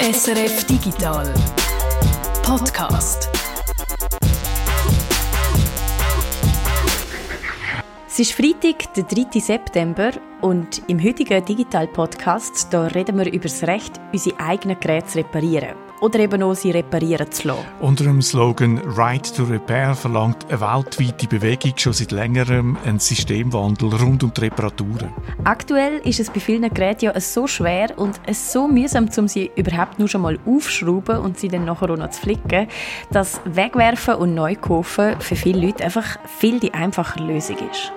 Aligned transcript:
SRF 0.00 0.64
Digital 0.64 1.34
Podcast. 2.44 3.28
Es 8.06 8.20
ist 8.20 8.32
Freitag, 8.32 8.94
der 8.94 9.02
3. 9.02 9.40
September 9.40 10.12
und 10.40 10.82
im 10.86 11.02
heutigen 11.02 11.44
Digital 11.44 11.88
Podcast 11.88 12.72
da 12.72 12.86
reden 12.86 13.18
wir 13.18 13.26
über 13.26 13.48
das 13.48 13.64
Recht, 13.64 13.98
unsere 14.12 14.38
eigenen 14.38 14.78
Geräte 14.78 15.08
zu 15.08 15.18
reparieren 15.18 15.87
oder 16.00 16.18
eben 16.20 16.42
auch 16.42 16.54
sie 16.54 16.70
reparieren 16.70 17.30
zu 17.30 17.48
lassen. 17.48 17.64
Unter 17.80 18.04
dem 18.04 18.22
Slogan 18.22 18.78
Right 18.96 19.34
to 19.36 19.44
Repair 19.44 19.94
verlangt 19.94 20.46
eine 20.48 20.60
weltweite 20.60 21.26
Bewegung 21.26 21.72
schon 21.76 21.92
seit 21.92 22.12
längerem 22.12 22.76
einen 22.84 22.98
Systemwandel 22.98 23.94
rund 23.94 24.22
um 24.22 24.32
die 24.32 24.40
Reparaturen. 24.42 25.12
Aktuell 25.44 25.98
ist 26.04 26.20
es 26.20 26.30
bei 26.30 26.40
vielen 26.40 26.72
Geräten 26.72 27.06
ja 27.06 27.20
so 27.20 27.46
schwer 27.46 27.96
und 27.96 28.20
es 28.26 28.52
so 28.52 28.68
mühsam, 28.68 29.08
um 29.16 29.28
sie 29.28 29.50
überhaupt 29.56 29.98
nur 29.98 30.08
schon 30.08 30.22
mal 30.22 30.38
aufzuschrauben 30.46 31.18
und 31.18 31.38
sie 31.38 31.48
dann 31.48 31.64
nachher 31.64 31.90
auch 31.90 31.96
noch 31.96 32.10
zu 32.10 32.20
flicken, 32.20 32.68
dass 33.10 33.40
Wegwerfen 33.44 34.14
und 34.14 34.34
neu 34.34 34.54
kaufen 34.54 35.16
für 35.20 35.36
viele 35.36 35.66
Leute 35.66 35.84
einfach 35.84 36.18
viel 36.38 36.60
die 36.60 36.74
einfache 36.74 37.20
Lösung 37.22 37.56
ist. 37.70 37.92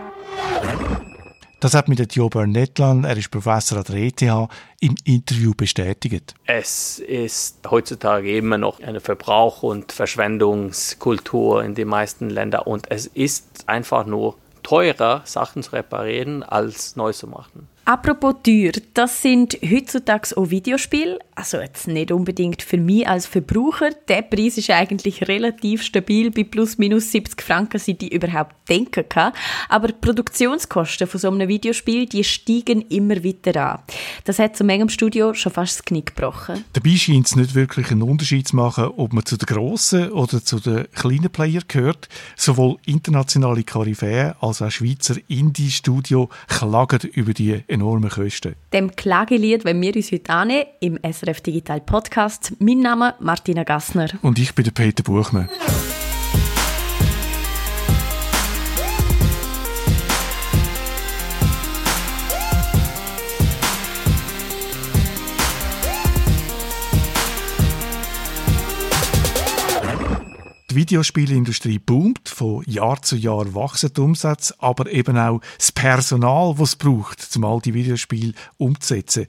Das 1.62 1.76
hat 1.76 1.88
mir 1.88 1.96
der 1.96 2.08
Joe 2.08 2.28
Barnettlan, 2.28 3.04
er 3.04 3.16
ist 3.16 3.30
Professor 3.30 3.78
an 3.78 3.84
der 3.88 3.96
ETH, 3.98 4.50
im 4.80 4.96
Interview 5.04 5.54
bestätigt. 5.56 6.34
Es 6.48 6.98
ist 6.98 7.60
heutzutage 7.70 8.36
immer 8.36 8.58
noch 8.58 8.80
eine 8.82 9.00
Verbrauch- 9.00 9.62
und 9.62 9.92
Verschwendungskultur 9.92 11.64
in 11.64 11.76
den 11.76 11.88
meisten 11.88 12.32
Ländern 12.32 12.64
und 12.64 12.90
es 12.90 13.06
ist 13.06 13.70
einfach 13.70 14.08
nur 14.08 14.38
teurer, 14.64 15.22
Sachen 15.26 15.62
zu 15.62 15.74
reparieren, 15.74 16.42
als 16.42 16.96
neu 16.96 17.14
zu 17.14 17.28
machen. 17.28 17.68
Apropos 17.84 18.36
teuer, 18.44 18.74
das 18.94 19.24
sind 19.24 19.58
heutzutage 19.64 20.38
auch 20.38 20.52
Videospiele. 20.52 21.18
Also 21.34 21.58
jetzt 21.58 21.88
nicht 21.88 22.12
unbedingt 22.12 22.62
für 22.62 22.78
mich 22.78 23.08
als 23.08 23.26
Verbraucher. 23.26 23.90
Der 24.08 24.22
Preis 24.22 24.60
ist 24.60 24.70
eigentlich 24.70 25.28
relativ 25.28 25.82
stabil 25.82 26.30
bei 26.30 26.44
plus 26.44 26.78
minus 26.78 27.12
70 27.12 27.42
Franken, 27.42 27.80
seit 27.80 28.04
ich 28.04 28.14
überhaupt 28.14 28.56
denken 28.70 29.10
kann. 29.10 29.34
Aber 29.68 29.88
die 29.88 29.96
Produktionskosten 30.00 31.08
von 31.08 31.20
so 31.20 31.32
einem 31.32 31.48
Videospiel, 31.48 32.06
die 32.06 32.24
steigen 32.24 32.82
immer 32.84 33.24
weiter 33.24 33.72
an. 33.72 33.80
Das 34.26 34.38
hat 34.38 34.56
zu 34.56 34.64
im 34.64 34.90
Studio 34.90 35.34
schon 35.34 35.52
fast 35.52 35.80
das 35.80 35.86
Knick 35.86 36.16
gebrochen. 36.16 36.64
Dabei 36.74 36.96
scheint 36.96 37.26
es 37.26 37.36
nicht 37.36 37.56
wirklich 37.56 37.90
einen 37.90 38.04
Unterschied 38.04 38.48
zu 38.48 38.56
machen, 38.56 38.92
ob 38.96 39.12
man 39.12 39.26
zu 39.26 39.38
den 39.38 39.48
grossen 39.48 40.12
oder 40.12 40.44
zu 40.44 40.60
den 40.60 40.86
kleinen 40.92 41.32
Player 41.32 41.62
gehört. 41.68 42.10
Sowohl 42.36 42.78
internationale 42.86 43.64
Koryphäen 43.64 44.34
als 44.40 44.62
auch 44.62 44.70
Schweizer 44.70 45.16
Indie-Studio 45.28 46.30
klagen 46.48 47.10
über 47.14 47.34
die 47.34 47.64
enormen 47.72 48.10
Kosten. 48.10 48.56
Dem 48.74 48.96
Klagelied 48.96 49.66
wenn 49.66 49.82
wir 49.82 49.96
uns 49.96 50.12
heute 50.12 50.32
annehmen, 50.32 50.66
im 50.82 51.00
SRF 51.02 51.42
Digital 51.42 51.82
Podcast. 51.82 52.54
Mein 52.60 52.80
Name 52.80 53.16
Martina 53.20 53.64
Gassner. 53.64 54.10
Und 54.22 54.38
ich 54.38 54.54
bin 54.54 54.66
der 54.66 54.72
Peter 54.72 55.04
Buchmann. 55.04 55.50
Die 70.72 70.76
Videospielindustrie 70.78 71.80
boomt, 71.80 72.30
von 72.30 72.64
Jahr 72.66 73.02
zu 73.02 73.18
Jahr 73.18 73.54
wachsen 73.54 73.92
die 73.94 74.00
Umsätze, 74.00 74.56
aber 74.60 74.90
eben 74.90 75.18
auch 75.18 75.42
das 75.58 75.74
Personal, 75.74 76.56
das 76.58 76.70
es 76.70 76.76
braucht, 76.78 77.28
um 77.36 77.44
all 77.44 77.60
die 77.60 77.74
Videospiele 77.74 78.32
umzusetzen. 78.56 79.26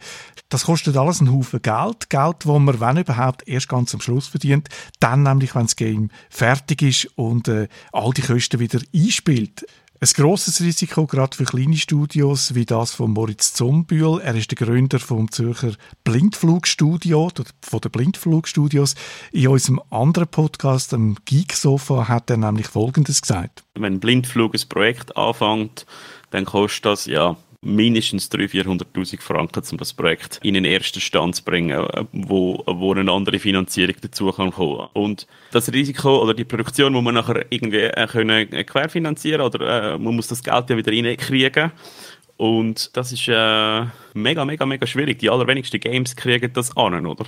Das 0.51 0.67
kostet 0.67 0.97
alles 0.97 1.19
einen 1.19 1.33
Haufen 1.33 1.61
Geld, 1.61 2.11
Geld, 2.11 2.37
das 2.47 2.47
man, 2.47 2.79
wenn 2.79 2.99
überhaupt, 2.99 3.49
erst 3.49 3.69
ganz 3.69 3.93
am 3.93 4.01
Schluss 4.01 4.29
verdient, 4.29 4.69
dann 5.01 5.25
nämlich, 5.25 5.57
wenn 5.57 5.63
das 5.63 5.75
Game 5.75 6.11
fertig 6.31 6.83
ist 6.83 7.07
und 7.17 7.49
äh, 7.49 7.67
all 7.91 8.13
die 8.13 8.23
Kosten 8.23 8.61
wieder 8.61 8.79
einspielt. 8.95 9.67
Ein 10.03 10.09
grosses 10.17 10.61
Risiko, 10.61 11.07
gerade 11.07 11.37
für 11.37 11.45
kleine 11.45 11.77
Studios 11.77 12.57
wie 12.57 12.65
das 12.65 12.93
von 12.93 13.13
Moritz 13.13 13.55
Zombühl. 13.55 14.21
Er 14.21 14.35
ist 14.35 14.51
der 14.51 14.67
Gründer 14.67 14.99
vom 14.99 15.31
Zürcher 15.31 15.75
Blindflugstudio, 16.03 17.31
von 17.61 17.81
den 17.81 17.93
Blindflugstudios. 17.93 18.97
In 19.31 19.47
unserem 19.47 19.81
anderen 19.91 20.27
Podcast, 20.27 20.91
dem 20.91 21.15
Geeksofa, 21.25 22.09
hat 22.09 22.31
er 22.31 22.37
nämlich 22.37 22.67
Folgendes 22.67 23.23
gesagt. 23.23 23.63
Wenn 23.77 24.01
Blindflug 24.01 24.55
ein 24.55 24.69
Projekt 24.69 25.17
anfängt, 25.17 25.87
dann 26.31 26.47
kostet 26.47 26.85
das 26.85 27.07
ja 27.07 27.37
mindestens 27.63 28.29
300.000, 28.31 28.85
400.000 28.95 29.21
Franken, 29.21 29.63
um 29.71 29.79
das 29.79 29.93
Projekt 29.93 30.41
in 30.43 30.55
den 30.55 30.65
ersten 30.65 31.01
Stand 31.01 31.37
zu 31.37 31.45
bringen, 31.45 31.87
wo, 32.13 32.63
wo 32.67 32.93
eine 32.93 33.11
andere 33.11 33.39
Finanzierung 33.39 33.95
dazu 34.01 34.31
kann 34.33 34.51
kommen. 34.51 34.89
Und 34.93 35.27
das 35.53 35.73
Risiko 35.73 36.23
oder 36.23 36.35
die 36.35 36.45
Produktion 36.45 36.93
muss 36.93 37.05
man 37.05 37.15
nachher 37.15 37.47
irgendwie 37.51 37.79
äh, 37.79 38.07
können 38.09 38.53
äh, 38.53 38.65
querfinanzieren 38.65 39.43
oder 39.43 39.95
äh, 39.95 39.99
man 39.99 40.17
muss 40.17 40.27
das 40.29 40.43
Geld 40.43 40.71
ja 40.71 40.77
wieder 40.77 40.93
reinkriegen. 40.93 41.71
Und 42.37 42.97
das 42.97 43.13
ist 43.13 43.29
äh, 43.29 43.85
mega, 44.15 44.45
mega, 44.45 44.67
mega 44.67 44.87
schwierig. 44.87 45.21
Die 45.21 45.31
allerwenigsten 45.31 45.79
Games 45.79 46.17
kriegen 46.17 46.53
das 46.53 46.77
an, 46.77 47.07
oder? 47.07 47.27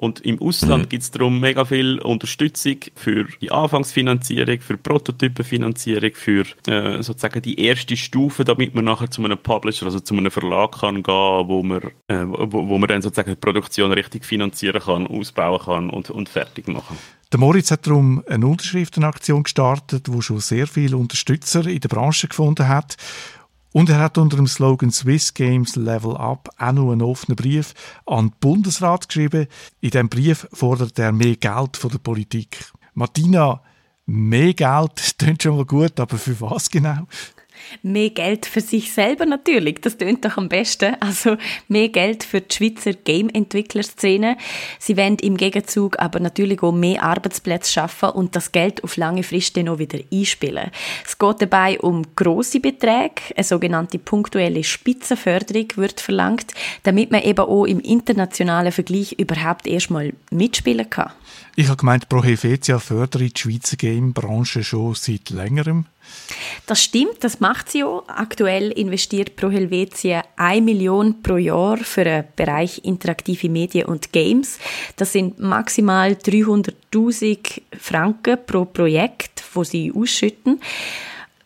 Und 0.00 0.20
im 0.20 0.40
Ausland 0.40 0.84
mhm. 0.84 0.88
gibt 0.88 1.02
es 1.02 1.10
darum 1.10 1.40
mega 1.40 1.66
viel 1.66 1.98
Unterstützung 1.98 2.76
für 2.94 3.26
die 3.42 3.52
Anfangsfinanzierung, 3.52 4.60
für 4.60 4.78
Prototypenfinanzierung, 4.78 6.12
für 6.14 6.46
äh, 6.66 7.02
sozusagen 7.02 7.42
die 7.42 7.60
erste 7.60 7.98
Stufe, 7.98 8.44
damit 8.44 8.74
man 8.74 8.86
nachher 8.86 9.10
zu 9.10 9.22
einem 9.22 9.36
Publisher, 9.36 9.84
also 9.84 10.00
zu 10.00 10.16
einem 10.16 10.30
Verlag 10.30 10.80
kann 10.80 11.02
gehen, 11.02 11.48
wo 11.48 11.62
man, 11.62 11.82
äh, 12.08 12.24
wo, 12.24 12.66
wo 12.66 12.78
man 12.78 12.88
dann 12.88 13.02
sozusagen 13.02 13.32
die 13.32 13.36
Produktion 13.36 13.92
richtig 13.92 14.24
finanzieren 14.24 14.80
kann, 14.80 15.06
ausbauen 15.06 15.60
kann 15.60 15.90
und, 15.90 16.08
und 16.08 16.30
fertig 16.30 16.66
machen. 16.66 16.96
Der 17.30 17.38
Moritz 17.38 17.70
hat 17.70 17.86
darum 17.86 18.24
eine 18.26 18.46
Unterschriftenaktion 18.46 19.42
gestartet, 19.42 20.06
wo 20.08 20.22
schon 20.22 20.40
sehr 20.40 20.66
viele 20.66 20.96
Unterstützer 20.96 21.66
in 21.66 21.78
der 21.78 21.90
Branche 21.90 22.26
gefunden 22.26 22.66
hat. 22.68 22.96
Und 23.72 23.88
er 23.88 24.00
hat 24.00 24.18
unter 24.18 24.36
dem 24.36 24.48
Slogan 24.48 24.90
Swiss 24.90 25.32
Games 25.32 25.76
Level 25.76 26.16
Up 26.16 26.48
auch 26.58 26.72
noch 26.72 26.90
einen 26.90 27.02
offenen 27.02 27.36
Brief 27.36 27.74
an 28.04 28.28
den 28.28 28.34
Bundesrat 28.40 29.08
geschrieben. 29.08 29.46
In 29.80 29.90
diesem 29.90 30.08
Brief 30.08 30.48
fordert 30.52 30.98
er 30.98 31.12
mehr 31.12 31.36
Geld 31.36 31.76
von 31.76 31.90
der 31.90 31.98
Politik. 31.98 32.64
Martina, 32.94 33.62
mehr 34.06 34.54
Geld, 34.54 34.92
das 34.96 35.16
klingt 35.16 35.42
schon 35.42 35.56
mal 35.56 35.64
gut, 35.64 36.00
aber 36.00 36.18
für 36.18 36.40
was 36.40 36.68
genau? 36.68 37.06
Mehr 37.82 38.10
Geld 38.10 38.46
für 38.46 38.60
sich 38.60 38.92
selber 38.92 39.26
natürlich, 39.26 39.80
das 39.80 39.96
tönt 39.96 40.24
doch 40.24 40.36
am 40.36 40.48
besten. 40.48 40.96
Also 41.00 41.36
mehr 41.68 41.88
Geld 41.88 42.24
für 42.24 42.40
die 42.40 42.54
Schweizer 42.54 42.92
Game-Entwicklerszene. 42.92 44.36
Sie 44.78 44.96
wollen 44.96 45.16
im 45.16 45.36
Gegenzug 45.36 45.98
aber 45.98 46.20
natürlich 46.20 46.62
auch 46.62 46.72
mehr 46.72 47.02
Arbeitsplätze 47.02 47.72
schaffen 47.72 48.10
und 48.10 48.36
das 48.36 48.52
Geld 48.52 48.84
auf 48.84 48.96
lange 48.96 49.22
Frist 49.22 49.56
dann 49.56 49.68
auch 49.68 49.78
wieder 49.78 49.98
einspielen. 50.12 50.70
Es 51.06 51.18
geht 51.18 51.42
dabei 51.42 51.80
um 51.80 52.04
grosse 52.14 52.60
Beträge, 52.60 53.22
eine 53.36 53.44
sogenannte 53.44 53.98
punktuelle 53.98 54.64
Spitzenförderung 54.64 55.68
wird 55.76 56.00
verlangt, 56.00 56.52
damit 56.82 57.10
man 57.10 57.22
eben 57.22 57.40
auch 57.40 57.64
im 57.64 57.80
internationalen 57.80 58.72
Vergleich 58.72 59.12
überhaupt 59.12 59.66
erstmal 59.66 60.12
mitspielen 60.30 60.88
kann. 60.88 61.12
Ich 61.56 61.68
habe 61.68 61.76
gemeint, 61.76 62.08
Pro 62.08 62.22
Helvetia 62.22 62.78
fördert 62.78 63.20
die 63.20 63.32
Schweizer 63.36 63.76
Game-Branche 63.76 64.64
schon 64.64 64.94
seit 64.94 65.30
längerem. 65.30 65.86
Das 66.66 66.82
stimmt, 66.82 67.24
das 67.24 67.40
macht 67.40 67.70
sie 67.70 67.84
auch. 67.84 68.04
Aktuell 68.08 68.70
investiert 68.70 69.36
Pro 69.36 69.50
Helvetia 69.50 70.22
1 70.36 70.64
Million 70.64 71.22
pro 71.22 71.36
Jahr 71.36 71.78
für 71.78 72.04
den 72.04 72.24
Bereich 72.36 72.80
interaktive 72.84 73.48
Medien 73.48 73.86
und 73.86 74.12
Games. 74.12 74.58
Das 74.96 75.12
sind 75.12 75.38
maximal 75.38 76.12
300.000 76.12 77.62
Franken 77.78 78.38
pro 78.46 78.64
Projekt, 78.64 79.42
wo 79.54 79.64
sie 79.64 79.92
ausschütten. 79.92 80.60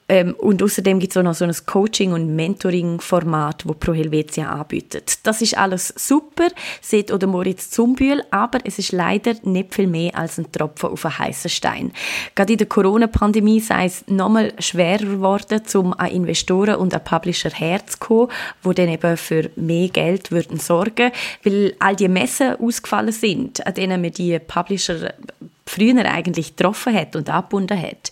Ähm, 0.09 0.35
und 0.35 0.63
außerdem 0.63 0.99
gibt 0.99 1.13
es 1.13 1.17
auch 1.17 1.23
noch 1.23 1.35
so 1.35 1.45
ein 1.45 1.55
Coaching- 1.67 2.13
und 2.13 2.37
Mentoring-Format, 2.37 3.65
das 3.67 3.77
Pro 3.79 3.95
Helvetia 3.95 4.51
anbietet. 4.51 5.19
Das 5.23 5.41
ist 5.41 5.57
alles 5.57 5.95
super, 5.97 6.49
sieht 6.83 7.11
oder 7.11 7.27
Moritz 7.27 7.71
Zumbühl, 7.71 8.23
aber 8.31 8.59
es 8.65 8.79
ist 8.79 8.93
leider 8.93 9.35
nicht 9.45 9.75
viel 9.75 9.87
mehr 9.87 10.15
als 10.15 10.39
ein 10.39 10.53
Tropfen 10.53 10.91
auf 10.91 11.05
einen 11.07 11.19
heißen 11.19 11.51
Stein. 11.51 11.93
Gerade 12.35 12.53
in 12.53 12.59
der 12.59 12.67
Corona-Pandemie 12.67 13.61
sei 13.61 13.87
es 13.87 14.05
nochmal 14.07 14.53
schwerer 14.59 15.05
geworden, 15.05 15.63
um 15.75 15.95
an 15.95 16.11
Investoren 16.11 16.77
und 16.77 16.95
an 16.95 17.05
Publisher 17.05 17.51
herzukommen, 17.51 18.29
die 18.65 18.75
dann 18.75 18.89
eben 18.89 19.17
für 19.17 19.51
mehr 19.57 19.89
Geld 19.89 20.31
würden 20.31 20.59
sorgen, 20.59 21.13
weil 21.45 21.75
all 21.79 21.97
die 21.97 22.09
Messen 22.09 22.57
ausgefallen 22.57 23.13
sind, 23.13 23.67
an 23.67 23.75
denen 23.75 24.03
man 24.03 24.13
die 24.13 24.39
Publisher 24.39 25.15
früher 25.67 26.05
eigentlich 26.05 26.57
getroffen 26.57 26.95
hat 26.95 27.17
und 27.17 27.31
abgebunden 27.31 27.81
hat. 27.81 28.11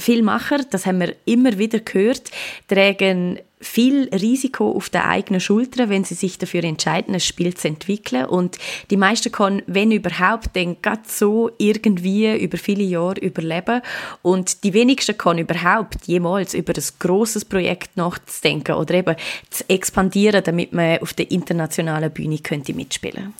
Filmmacher, 0.00 0.58
das 0.70 0.86
haben 0.86 1.00
wir 1.00 1.14
immer 1.24 1.58
wieder 1.58 1.80
gehört, 1.80 2.30
tragen 2.68 3.38
viel 3.60 4.08
Risiko 4.08 4.72
auf 4.72 4.88
der 4.88 5.06
eigenen 5.06 5.40
Schulter, 5.40 5.90
wenn 5.90 6.04
sie 6.04 6.14
sich 6.14 6.38
dafür 6.38 6.64
entscheiden, 6.64 7.14
ein 7.14 7.20
Spiel 7.20 7.54
zu 7.54 7.68
entwickeln. 7.68 8.24
Und 8.24 8.56
die 8.90 8.96
meisten 8.96 9.30
können, 9.30 9.62
wenn 9.66 9.92
überhaupt, 9.92 10.56
dann 10.56 10.80
gerade 10.80 11.02
so 11.06 11.50
irgendwie 11.58 12.34
über 12.38 12.56
viele 12.56 12.84
Jahre 12.84 13.20
überleben. 13.20 13.82
Und 14.22 14.64
die 14.64 14.72
wenigsten 14.72 15.18
können 15.18 15.40
überhaupt 15.40 16.06
jemals 16.06 16.54
über 16.54 16.72
ein 16.74 16.84
grosses 16.98 17.44
Projekt 17.44 17.96
nachzudenken 17.96 18.76
oder 18.76 18.94
eben 18.94 19.16
zu 19.50 19.68
expandieren, 19.68 20.42
damit 20.42 20.72
man 20.72 20.98
auf 20.98 21.12
der 21.12 21.30
internationalen 21.30 22.10
Bühne 22.10 22.38
könnte 22.38 22.72
mitspielen 22.72 23.34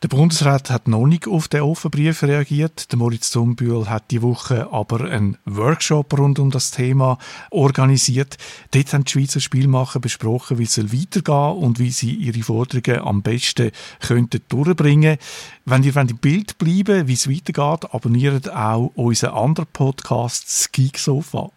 Der 0.00 0.06
Bundesrat 0.06 0.70
hat 0.70 0.86
noch 0.86 1.06
nicht 1.06 1.26
auf 1.26 1.48
den 1.48 1.62
Offenbrief 1.62 2.22
reagiert. 2.22 2.92
Der 2.92 2.98
Moritz 3.00 3.30
Zumbühl 3.30 3.90
hat 3.90 4.12
die 4.12 4.22
Woche 4.22 4.72
aber 4.72 5.10
einen 5.10 5.38
Workshop 5.44 6.16
rund 6.16 6.38
um 6.38 6.52
das 6.52 6.70
Thema 6.70 7.18
organisiert. 7.50 8.36
Dort 8.70 8.92
haben 8.92 9.02
die 9.02 9.10
Schweizer 9.10 9.40
Spielmacher 9.40 9.98
besprochen, 9.98 10.58
wie 10.58 10.62
es 10.62 10.78
weitergehen 10.78 11.60
und 11.60 11.80
wie 11.80 11.90
sie 11.90 12.14
ihre 12.14 12.44
Forderungen 12.44 13.04
am 13.04 13.22
besten 13.22 13.72
könnten 13.98 14.40
durchbringen 14.48 15.18
Wenn 15.64 15.82
ihr 15.82 15.96
im 15.96 16.18
Bild 16.18 16.58
bleiben 16.58 17.08
wie 17.08 17.14
es 17.14 17.28
weitergeht, 17.28 17.92
abonniert 17.92 18.52
auch 18.52 18.92
unseren 18.94 19.34
anderen 19.34 19.68
Podcast 19.72 20.72
Geek 20.72 20.96
Sofa. 20.96 21.50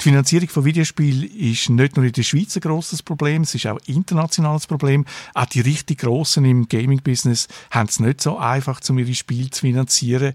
Die 0.00 0.04
Finanzierung 0.04 0.48
von 0.48 0.64
Videospielen 0.64 1.24
ist 1.24 1.70
nicht 1.70 1.96
nur 1.96 2.06
in 2.06 2.12
der 2.12 2.22
Schweiz 2.22 2.56
ein 2.56 2.60
grosses 2.60 3.02
Problem, 3.02 3.42
es 3.42 3.54
ist 3.54 3.66
auch 3.66 3.78
ein 3.78 3.94
internationales 3.94 4.66
Problem. 4.66 5.04
Auch 5.34 5.46
die 5.46 5.60
richtig 5.60 5.98
Grossen 5.98 6.44
im 6.44 6.68
Gaming-Business 6.68 7.48
haben 7.70 7.88
es 7.88 8.00
nicht 8.00 8.20
so 8.20 8.38
einfach, 8.38 8.80
um 8.88 8.98
ihre 8.98 9.14
Spiele 9.14 9.50
zu 9.50 9.62
finanzieren. 9.62 10.34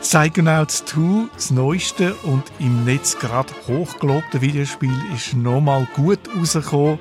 Psychonauts 0.00 0.84
2, 0.84 1.30
das 1.34 1.50
neueste 1.50 2.14
und 2.22 2.44
im 2.60 2.84
Netz 2.84 3.18
gerade 3.18 3.52
hochgelobte 3.66 4.40
Videospiel, 4.40 4.94
ist 5.14 5.34
nochmal 5.34 5.88
gut 5.94 6.20
rausgekommen 6.36 7.00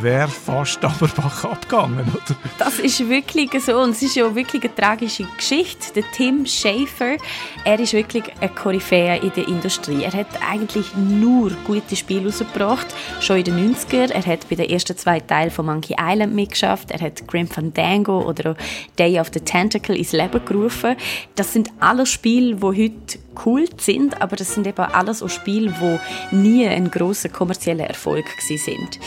wäre 0.00 0.28
fast 0.28 0.84
aber 0.84 1.10
abgegangen, 1.50 2.00
oder? 2.00 2.36
Das 2.58 2.78
ist 2.78 3.08
wirklich 3.08 3.50
so 3.64 3.78
und 3.80 3.90
es 3.90 4.02
ist 4.02 4.16
ja 4.16 4.34
wirklich 4.34 4.64
eine 4.64 4.74
tragische 4.74 5.24
Geschichte. 5.36 5.92
Der 5.94 6.04
Tim 6.12 6.46
Schafer, 6.46 7.16
er 7.64 7.80
ist 7.80 7.92
wirklich 7.92 8.24
ein 8.40 8.54
Koryphäe 8.54 9.18
in 9.18 9.32
der 9.34 9.48
Industrie. 9.48 10.02
Er 10.02 10.12
hat 10.12 10.28
eigentlich 10.48 10.94
nur 10.96 11.50
gute 11.66 11.96
Spiele 11.96 12.26
rausgebracht, 12.26 12.86
schon 13.20 13.38
in 13.38 13.44
den 13.44 13.74
90er. 13.74 14.12
Er 14.12 14.24
hat 14.24 14.48
bei 14.48 14.56
den 14.56 14.70
ersten 14.70 14.96
zwei 14.96 15.20
Teilen 15.20 15.50
von 15.50 15.66
Monkey 15.66 15.96
Island 15.98 16.34
mitgeschafft. 16.34 16.90
Er 16.90 17.00
hat 17.00 17.26
Grim 17.26 17.48
Fandango 17.48 18.22
oder 18.22 18.56
Day 18.98 19.20
of 19.20 19.30
the 19.32 19.40
Tentacle 19.40 19.96
ins 19.96 20.12
Leben 20.12 20.44
gerufen. 20.44 20.96
Das 21.34 21.52
sind 21.52 21.70
alle 21.80 22.06
Spiele, 22.06 22.56
die 22.56 22.64
heute 22.64 23.18
cool 23.44 23.66
sind, 23.78 24.20
aber 24.20 24.36
das 24.36 24.54
sind 24.54 24.66
eben 24.66 24.84
alles 24.84 25.22
auch 25.22 25.28
Spiele, 25.28 25.72
die 25.80 26.36
nie 26.36 26.66
ein 26.66 26.90
großer 26.90 27.28
kommerzieller 27.28 27.86
Erfolg 27.86 28.26
sind. 28.40 28.98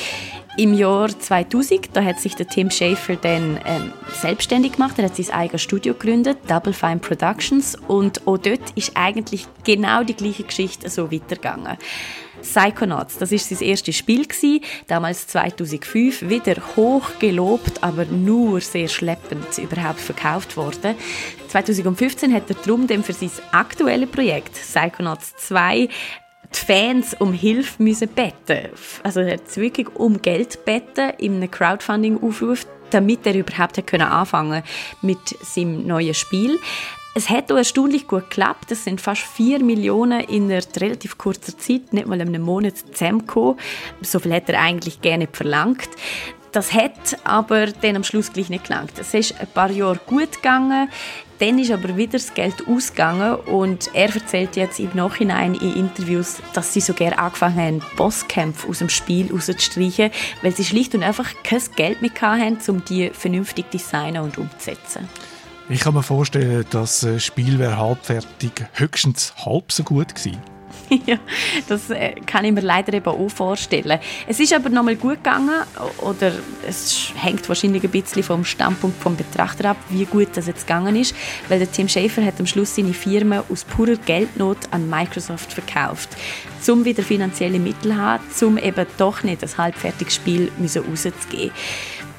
Im 0.58 0.74
Jahr 0.74 1.10
2000, 1.10 1.90
da 1.92 2.02
hat 2.02 2.22
sich 2.22 2.36
der 2.36 2.48
Tim 2.48 2.72
Schafer 2.72 3.18
dann 3.18 3.60
ähm, 3.66 3.92
selbstständig 4.14 4.74
gemacht. 4.74 4.98
Er 4.98 5.06
hat 5.06 5.16
sein 5.18 5.30
eigenes 5.36 5.62
Studio 5.62 5.94
gegründet, 5.94 6.38
Double 6.48 6.72
Fine 6.72 7.00
Productions, 7.00 7.76
und 7.90 8.26
auch 8.26 8.38
dort 8.38 8.72
ist 8.76 8.94
eigentlich 8.96 9.48
genau 9.66 10.04
die 10.04 10.14
gleiche 10.14 10.44
Geschichte 10.44 10.90
so 10.90 11.12
weitergegangen. 11.12 11.78
Psychonauts, 12.42 13.18
das 13.18 13.34
ist 13.34 13.50
sein 13.50 13.68
erstes 13.68 13.98
Spiel 13.98 14.26
gewesen, 14.26 14.62
damals 14.88 15.28
2005, 15.28 16.30
wieder 16.30 16.56
hoch 16.78 17.04
gelobt, 17.20 17.84
aber 17.84 18.06
nur 18.06 18.62
sehr 18.62 18.88
schleppend 18.88 19.58
überhaupt 19.58 20.00
verkauft 20.00 20.56
worden. 20.56 20.96
2015 21.50 22.34
hat 22.34 22.50
er 22.50 22.56
darum 22.56 22.88
für 22.88 23.14
sein 23.14 23.32
aktuelles 23.52 24.10
Projekt 24.10 24.54
Psychonauts 24.54 25.36
2 25.36 25.90
die 26.56 26.66
Fans 26.66 27.14
um 27.20 27.34
Hilfe 27.34 27.82
müssen 27.84 28.08
beten. 28.08 28.70
Also 29.04 29.20
er 29.20 29.34
hat 29.34 29.58
wirklich 29.58 29.88
um 29.96 30.22
Geld 30.22 30.64
beten 30.66 31.12
in 31.18 31.36
einem 31.36 31.52
Crowdfunding-Aufruf, 31.52 32.66
damit 32.92 33.26
er 33.26 33.36
überhaupt 33.36 33.78
hat 33.78 33.88
können 33.88 34.08
anfangen 34.08 34.64
mit 35.02 35.20
seinem 35.42 35.86
neuen 35.86 36.14
Spiel. 36.14 36.60
Es 37.18 37.30
hat 37.30 37.50
auch 37.52 37.58
erstaunlich 37.58 38.08
gut 38.08 38.30
geklappt. 38.30 38.72
Es 38.72 38.84
sind 38.84 39.00
fast 39.00 39.22
4 39.22 39.64
Millionen 39.64 40.22
in 40.22 40.52
einer 40.52 40.62
relativ 40.80 41.18
kurzer 41.18 41.58
Zeit, 41.58 41.94
nicht 41.94 42.08
mal 42.08 42.20
einem 42.20 42.42
Monat 42.42 42.78
zusammengekommen. 42.78 43.58
So 44.02 44.20
viel 44.20 44.34
hätte 44.34 44.54
er 44.54 44.62
eigentlich 44.62 45.02
gerne 45.02 45.28
verlangt. 45.32 45.90
Das 46.52 46.74
hat 46.74 47.18
aber 47.26 47.68
dann 47.68 47.98
am 47.98 48.04
Schluss 48.04 48.32
gleich 48.32 48.50
nicht 48.50 48.68
gelangt. 48.68 48.94
Es 48.98 49.14
ist 49.14 49.40
ein 49.40 49.48
paar 49.48 49.72
Jahre 49.72 50.00
gut 50.06 50.32
gegangen. 50.34 50.90
Dann 51.40 51.60
ist 51.60 51.72
aber 51.72 51.98
wieder 51.98 52.14
das 52.14 52.34
Geld 52.34 52.66
ausgegangen 52.68 53.36
und 53.36 53.90
er 53.94 54.14
erzählt 54.14 54.56
jetzt 54.56 54.80
im 54.80 54.92
Nachhinein 54.94 55.56
in 55.56 55.76
Interviews, 55.76 56.38
dass 56.54 56.74
sie 56.74 56.80
so 56.80 56.94
gerne 56.94 57.20
angefangen 57.20 57.58
haben, 57.58 57.82
Bosskämpfe 57.98 58.70
aus 58.70 58.80
dem 58.80 58.88
Spiel 58.88 59.32
rauszustreichen, 59.32 60.12
weil 60.42 60.56
sie 60.56 60.64
schlicht 60.64 60.96
und 60.96 61.04
einfach 61.04 61.34
kein 61.44 61.62
Geld 61.76 62.02
mehr 62.02 62.12
hatten, 62.22 62.58
um 62.72 62.86
die 62.86 63.10
vernünftig 63.10 63.66
zu 63.66 63.78
designen 63.78 64.24
und 64.24 64.38
umzusetzen. 64.38 65.10
Ich 65.68 65.82
kann 65.82 65.94
mir 65.94 66.04
vorstellen, 66.04 66.64
das 66.70 67.06
Spiel 67.18 67.60
wäre 67.60 67.78
halbfertig 67.78 68.52
höchstens 68.74 69.34
halb 69.46 69.72
so 69.72 69.84
gut 69.84 70.16
gewesen. 70.16 70.55
ja, 71.06 71.18
das 71.68 71.90
äh, 71.90 72.14
kann 72.26 72.46
ich 72.46 72.52
mir 72.52 72.62
leider 72.62 72.94
eben 72.94 73.08
auch 73.08 73.30
vorstellen. 73.30 74.00
Es 74.28 74.40
ist 74.40 74.54
aber 74.54 74.70
nochmal 74.70 74.96
gut 74.96 75.24
gegangen 75.24 75.64
oder 76.02 76.32
es 76.68 77.12
hängt 77.16 77.48
wahrscheinlich 77.48 77.84
ein 77.84 77.92
bisschen 77.92 78.24
vom 78.24 78.46
Standpunkt 78.46 79.02
vom 79.02 79.16
Betrachter 79.16 79.72
ab, 79.72 79.78
wie 79.90 80.06
gut 80.06 80.30
das 80.36 80.48
jetzt 80.48 80.68
gegangen 80.68 80.96
ist, 80.96 81.16
weil 81.50 81.60
der 81.60 81.72
Tim 81.72 81.88
Schafer 81.88 82.24
hat 82.24 82.40
am 82.40 82.46
Schluss 82.46 82.76
seine 82.76 82.94
Firma 82.94 83.44
aus 83.50 83.64
purer 83.64 83.96
Geldnot 83.96 84.58
an 84.72 84.90
Microsoft 84.90 85.54
verkauft, 85.54 86.10
um 86.68 86.86
wieder 86.86 87.04
finanzielle 87.04 87.60
Mittel 87.60 87.92
zu 87.92 87.98
haben, 87.98 88.24
um 88.42 88.58
eben 88.58 88.86
doch 88.98 89.24
nicht 89.24 89.44
das 89.44 89.58
halbfertiges 89.58 90.16
Spiel 90.16 90.52
rauszugeben. 90.60 91.52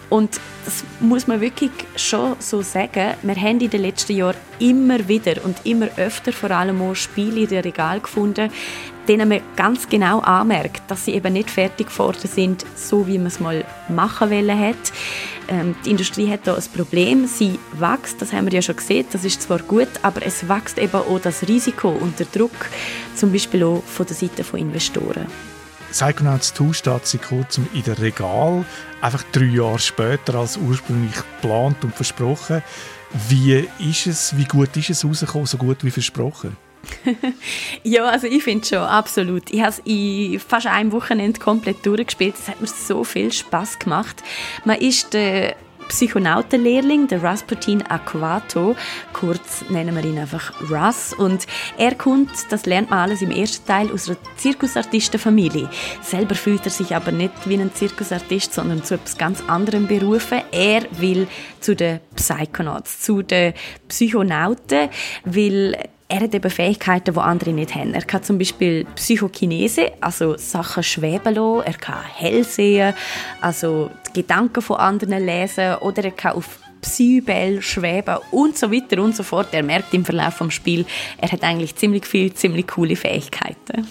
Und 0.09 0.41
das 0.65 0.85
muss 1.01 1.27
man 1.27 1.41
wirklich 1.41 1.71
schon 1.97 2.37
so 2.39 2.63
sagen. 2.63 3.15
Wir 3.23 3.37
haben 3.37 3.61
in 3.61 3.71
den 3.71 3.83
letzten 3.83 4.17
Jahren 4.17 4.37
immer 4.59 5.09
wieder 5.09 5.45
und 5.45 5.57
immer 5.65 5.89
öfter 5.97 6.33
vor 6.33 6.51
allem 6.51 6.81
auch 6.81 6.95
Spiele 6.95 7.41
in 7.41 7.49
den 7.49 7.63
Regal 7.63 8.01
gefunden, 8.01 8.51
denen 9.09 9.29
man 9.29 9.41
ganz 9.57 9.89
genau 9.89 10.21
anmerkt, 10.21 10.83
dass 10.89 11.05
sie 11.05 11.15
eben 11.15 11.33
nicht 11.33 11.51
fertig 11.51 11.89
geworden 11.89 12.29
sind, 12.29 12.65
so 12.77 13.07
wie 13.07 13.19
man 13.19 13.29
es 13.29 13.41
mal 13.41 13.65
machen 13.89 14.31
hat. 14.31 14.93
Ähm, 15.49 15.77
die 15.85 15.91
Industrie 15.91 16.29
hat 16.29 16.47
da 16.47 16.55
ein 16.55 16.65
Problem. 16.75 17.27
Sie 17.27 17.59
wächst, 17.73 18.21
das 18.21 18.33
haben 18.33 18.47
wir 18.47 18.53
ja 18.53 18.63
schon 18.63 18.77
gesehen, 18.77 19.07
das 19.13 19.25
ist 19.25 19.43
zwar 19.43 19.61
gut, 19.61 19.89
aber 20.03 20.25
es 20.25 20.49
wächst 20.49 20.79
eben 20.79 20.95
auch 20.95 21.21
das 21.21 21.47
Risiko 21.47 21.91
und 21.91 22.19
der 22.19 22.27
Druck, 22.27 22.69
zum 23.15 23.33
Beispiel 23.33 23.63
auch 23.63 23.83
von 23.85 24.07
der 24.07 24.17
Seite 24.17 24.45
von 24.45 24.61
Investoren. 24.61 25.27
Psychonauts 25.97 26.53
2 26.53 26.75
steht 26.75 27.07
seit 27.07 27.23
kurzem 27.23 27.67
in 27.73 27.83
der 27.83 27.99
Regal, 27.99 28.67
einfach 29.01 29.23
drei 29.33 29.47
Jahre 29.47 29.79
später 29.79 30.35
als 30.35 30.59
ursprünglich 30.59 31.15
geplant 31.15 31.83
und 31.85 31.95
versprochen. 31.95 32.63
Wie 33.31 33.67
ist 33.79 34.07
es, 34.07 34.37
wie 34.37 34.45
gut 34.45 34.77
ist 34.77 34.91
es 34.91 35.07
rausgekommen, 35.07 35.47
so 35.47 35.57
gut 35.57 35.83
wie 35.85 35.91
versprochen? 35.91 36.55
ja, 37.83 38.05
also 38.05 38.27
ich 38.27 38.45
finde 38.45 38.67
schon, 38.67 38.81
absolut. 38.81 39.49
Ich 39.51 39.61
habe 39.61 39.71
es 39.71 39.79
in 39.87 40.39
fast 40.39 40.67
einem 40.67 40.93
Wochenende 40.93 41.41
komplett 41.41 41.87
durchgespielt. 41.87 42.35
Es 42.39 42.49
hat 42.49 42.61
mir 42.61 42.67
so 42.67 43.03
viel 43.03 43.33
Spaß 43.33 43.79
gemacht. 43.79 44.23
Man 44.67 44.79
ist 44.79 45.15
der 45.15 45.57
Psychonautenlehrling, 45.89 47.09
der 47.09 47.23
Rasputin 47.23 47.83
Aquato, 47.83 48.77
kurz 49.13 49.65
nennen 49.69 49.95
wir 49.95 50.05
ihn 50.05 50.19
einfach 50.19 50.53
Russ. 50.71 51.13
Und 51.13 51.47
er 51.79 51.95
kommt, 51.95 52.31
das 52.51 52.67
lernt 52.67 52.91
man 52.91 53.01
alles 53.01 53.23
im 53.23 53.31
ersten 53.31 53.67
Teil, 53.67 53.93
aus 53.93 54.09
einer 54.09 54.19
Zirkusartistenfamilie. 54.37 55.69
Selber 56.03 56.35
fühlt 56.35 56.65
er 56.65 56.71
sich 56.71 56.95
aber 56.95 57.13
nicht 57.13 57.33
wie 57.47 57.55
ein 57.55 57.75
Zirkusartist, 57.75 58.53
sondern 58.53 58.85
zu 58.85 58.95
etwas 58.95 59.19
ganz 59.19 59.43
anderem 59.49 59.87
berufen. 59.87 60.43
Er 60.53 60.83
will 60.99 61.29
zu 61.61 61.75
den 61.75 62.01
Psychonauts, 62.15 63.01
zu 63.01 63.23
den 63.23 63.55
Psychonauten, 63.89 64.89
weil 65.25 65.89
er 66.09 66.21
hat 66.21 66.35
eben 66.35 66.51
Fähigkeiten, 66.51 67.15
die 67.15 67.21
andere 67.21 67.53
nicht 67.53 67.75
haben. 67.75 67.93
Er 67.93 68.03
kann 68.03 68.23
zum 68.23 68.39
Beispiel 68.39 68.85
Psychokinese, 68.95 69.93
also 70.01 70.37
Sachen 70.37 70.83
schweben 70.83 71.35
lassen. 71.35 71.67
Er 71.67 71.75
kann 71.75 72.03
hell 72.15 72.45
sehen, 72.45 72.95
also 73.41 73.91
die 74.09 74.21
Gedanken 74.21 74.63
von 74.63 74.77
anderen 74.77 75.25
lesen. 75.25 75.75
Oder 75.77 76.05
er 76.05 76.11
kann 76.13 76.33
auf 76.33 76.61
Psybel 76.81 77.61
schweben 77.61 78.19
und 78.31 78.57
so 78.57 78.71
weiter 78.71 79.03
und 79.03 79.17
so 79.17 79.25
fort. 79.25 79.49
Er 79.53 79.65
merkt 79.65 79.93
im 79.95 80.05
Verlauf 80.05 80.39
des 80.39 80.55
Spiels, 80.55 80.87
er 81.19 81.33
hat 81.33 81.43
eigentlich 81.43 81.75
ziemlich 81.75 82.07
viele, 82.07 82.33
ziemlich 82.33 82.69
coole 82.69 82.95
Fähigkeiten. 82.95 83.89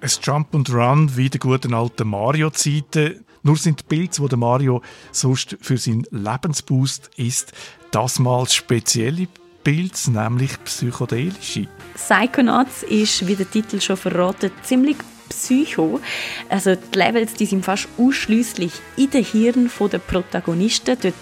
Ein 0.00 0.10
Jump 0.22 0.54
and 0.54 0.70
Run 0.70 1.14
wie 1.16 1.28
der 1.28 1.40
guten 1.40 1.74
alten 1.74 2.08
Mario-Zeiten. 2.08 3.24
Nur 3.42 3.56
sind 3.56 3.80
die 3.80 3.84
Bilder, 3.86 4.28
die 4.28 4.36
Mario 4.36 4.80
sonst 5.12 5.58
für 5.60 5.76
seinen 5.76 6.06
Lebensboost 6.10 7.10
ist, 7.16 7.52
das 7.90 8.18
mal 8.18 8.48
spezielle 8.48 9.28
Pilz, 9.64 10.08
nämlich 10.08 10.62
psychedelische. 10.64 11.66
Psychonauts 11.94 12.82
ist, 12.84 13.26
wie 13.26 13.34
der 13.34 13.50
Titel 13.50 13.80
schon 13.80 13.96
verratet, 13.96 14.52
ziemlich 14.62 14.96
Psycho. 15.28 16.00
Also 16.48 16.76
die 16.76 16.98
Levels 16.98 17.34
die 17.34 17.46
sind 17.46 17.64
fast 17.64 17.88
ausschließlich 17.98 18.72
in 18.96 19.10
den 19.10 19.24
Hirn 19.24 19.70
der 19.90 19.98
Protagonisten. 19.98 20.96
Dort 21.00 21.14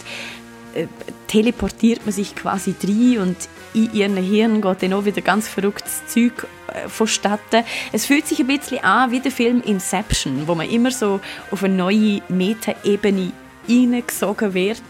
äh, 0.75 0.87
teleportiert 1.28 2.04
man 2.04 2.12
sich 2.12 2.34
quasi 2.34 2.75
rein 2.82 3.18
und 3.18 3.37
in 3.75 3.92
ihren 3.94 4.16
Hirn 4.16 4.61
geht 4.61 4.82
dann 4.82 4.92
auch 4.92 5.04
wieder 5.04 5.22
ganz 5.22 5.49
verrücktes 5.49 6.06
Zeug 6.06 6.46
äh, 6.66 6.88
vonstatten. 6.88 7.64
Es 7.92 8.06
fühlt 8.06 8.26
sich 8.26 8.40
ein 8.40 8.46
bisschen 8.46 8.84
an 8.84 9.11
wie 9.11 9.20
der 9.20 9.32
Film 9.32 9.62
Inception, 9.62 10.46
wo 10.46 10.54
man 10.54 10.68
immer 10.68 10.90
so 10.90 11.20
auf 11.50 11.62
eine 11.62 11.75
neue 11.75 12.20
Meta-Ebene 12.28 13.32
reingesogen 13.69 14.54
wird. 14.54 14.83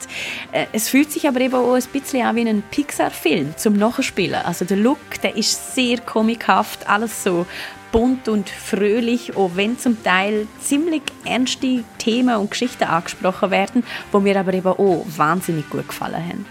Äh, 0.53 0.67
es 0.73 0.89
fühlt 0.89 1.11
sich 1.11 1.29
aber 1.29 1.41
eben 1.41 1.55
auch 1.55 1.75
ein 1.75 1.83
bisschen 1.93 2.27
an 2.27 2.37
wie 2.37 2.49
ein 2.49 2.63
Pixar-Film 2.71 3.55
zum 3.57 3.75
Nachspielen. 3.75 4.43
Also 4.43 4.65
der 4.65 4.77
Look, 4.77 5.21
der 5.23 5.37
ist 5.37 5.75
sehr 5.75 6.01
komikhaft, 6.01 6.89
alles 6.89 7.25
so 7.25 7.47
bunt 7.93 8.29
und 8.29 8.49
fröhlich, 8.49 9.37
auch 9.37 9.51
wenn 9.55 9.79
zum 9.79 10.03
Teil 10.03 10.47
ziemlich 10.61 11.03
ernste 11.25 11.85
Themen 11.99 12.37
und 12.37 12.51
Geschichten 12.51 12.85
angesprochen 12.85 13.51
werden, 13.51 13.85
wo 14.11 14.19
mir 14.19 14.41
aber 14.41 14.55
eben 14.55 14.69
auch 14.69 15.05
wahnsinnig 15.17 15.69
gut 15.69 15.89
gefallen 15.89 16.27
haben. 16.27 16.47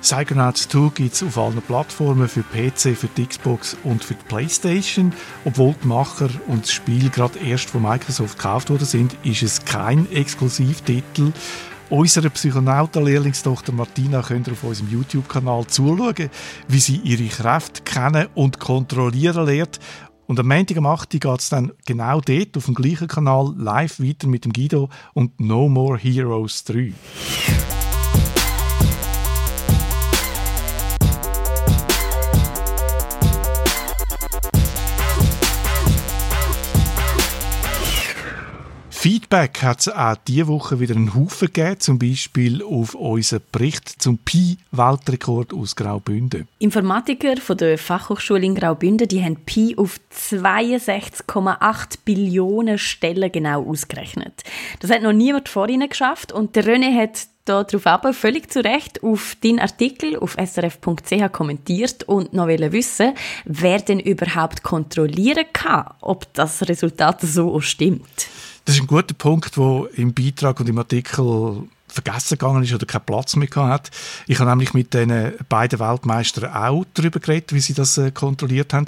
Psychonauts 0.00 0.68
2 0.68 0.90
gibt 0.94 1.14
es 1.14 1.22
auf 1.24 1.36
allen 1.36 1.60
Plattformen 1.60 2.28
für 2.28 2.42
PC, 2.42 2.96
für 2.96 3.08
die 3.16 3.26
Xbox 3.26 3.76
und 3.82 4.04
für 4.04 4.14
die 4.14 4.24
Playstation. 4.28 5.12
Obwohl 5.44 5.74
die 5.82 5.88
Macher 5.88 6.30
und 6.46 6.62
das 6.62 6.72
Spiel 6.72 7.10
gerade 7.10 7.38
erst 7.40 7.68
von 7.70 7.82
Microsoft 7.82 8.38
gekauft 8.38 8.70
worden 8.70 8.84
sind, 8.84 9.16
ist 9.24 9.42
es 9.42 9.64
kein 9.64 10.10
Exklusivtitel. 10.12 11.32
Unsere 11.90 12.30
Psychonauten-Lehrlingstochter 12.30 13.72
Martina 13.72 14.22
könnt 14.22 14.46
ihr 14.46 14.52
auf 14.52 14.62
unserem 14.62 14.90
YouTube-Kanal 14.90 15.66
zuschauen, 15.66 16.30
wie 16.68 16.78
sie 16.78 16.96
ihre 16.96 17.28
Kräfte 17.28 17.82
kennen 17.82 18.28
und 18.34 18.60
kontrollieren 18.60 19.46
lernt. 19.46 19.80
Und 20.26 20.38
am 20.38 20.46
Montag 20.46 20.76
am 20.76 20.86
8. 20.86 21.10
geht 21.10 21.40
es 21.40 21.48
dann 21.48 21.72
genau 21.86 22.20
dort 22.20 22.56
auf 22.56 22.66
dem 22.66 22.74
gleichen 22.74 23.08
Kanal 23.08 23.54
live 23.56 23.98
weiter 23.98 24.28
mit 24.28 24.44
dem 24.44 24.52
Guido 24.52 24.90
und 25.14 25.40
No 25.40 25.68
More 25.68 25.98
Heroes 25.98 26.62
3. 26.64 26.92
Feedback 39.00 39.62
hat 39.62 39.78
es 39.78 39.88
auch 39.88 40.16
diese 40.26 40.48
Woche 40.48 40.80
wieder 40.80 40.96
einen 40.96 41.14
Haufen 41.14 41.52
gegeben, 41.52 41.78
zum 41.78 42.00
Beispiel 42.00 42.64
auf 42.64 42.96
unseren 42.96 43.42
Bericht 43.52 44.02
zum 44.02 44.18
Pi-Weltrekord 44.18 45.54
aus 45.54 45.76
Graubünden. 45.76 46.48
Informatiker 46.58 47.36
von 47.36 47.56
der 47.58 47.78
Fachhochschule 47.78 48.44
in 48.44 48.56
Graubünden 48.56 49.06
die 49.06 49.22
haben 49.22 49.36
Pi 49.36 49.76
auf 49.76 50.00
62,8 50.12 51.98
Billionen 52.04 52.76
Stellen 52.76 53.30
genau 53.30 53.64
ausgerechnet. 53.70 54.42
Das 54.80 54.90
hat 54.90 55.02
noch 55.02 55.12
niemand 55.12 55.48
vor 55.48 55.68
ihnen 55.68 55.88
geschafft 55.88 56.32
und 56.32 56.56
der 56.56 56.64
René 56.64 56.92
hat 57.00 57.28
darauf 57.44 57.86
aber 57.86 58.12
völlig 58.12 58.50
zu 58.50 58.64
Recht 58.64 59.04
auf 59.04 59.36
deinen 59.44 59.60
Artikel 59.60 60.18
auf 60.18 60.36
srf.ch 60.44 61.32
kommentiert 61.32 62.02
und 62.02 62.32
noch 62.32 62.48
wissen, 62.48 63.14
wer 63.44 63.78
denn 63.78 64.00
überhaupt 64.00 64.64
kontrollieren 64.64 65.44
kann, 65.52 65.88
ob 66.00 66.34
das 66.34 66.68
Resultat 66.68 67.20
so 67.20 67.60
stimmt. 67.60 68.28
Das 68.68 68.74
ist 68.74 68.82
ein 68.82 68.86
guter 68.86 69.14
Punkt, 69.14 69.56
der 69.56 69.88
im 69.94 70.12
Beitrag 70.12 70.60
und 70.60 70.68
im 70.68 70.76
Artikel 70.76 71.62
vergessen 71.86 72.36
gegangen 72.36 72.62
ist 72.62 72.74
oder 72.74 72.84
keinen 72.84 73.06
Platz 73.06 73.34
mehr 73.34 73.48
hat. 73.54 73.90
Ich 74.26 74.40
habe 74.40 74.50
nämlich 74.50 74.74
mit 74.74 74.92
den 74.92 75.32
beiden 75.48 75.78
Weltmeistern 75.78 76.52
auch 76.52 76.84
darüber 76.92 77.18
geredet, 77.18 77.54
wie 77.54 77.60
sie 77.60 77.72
das 77.72 77.96
äh, 77.96 78.10
kontrolliert 78.10 78.74
haben. 78.74 78.84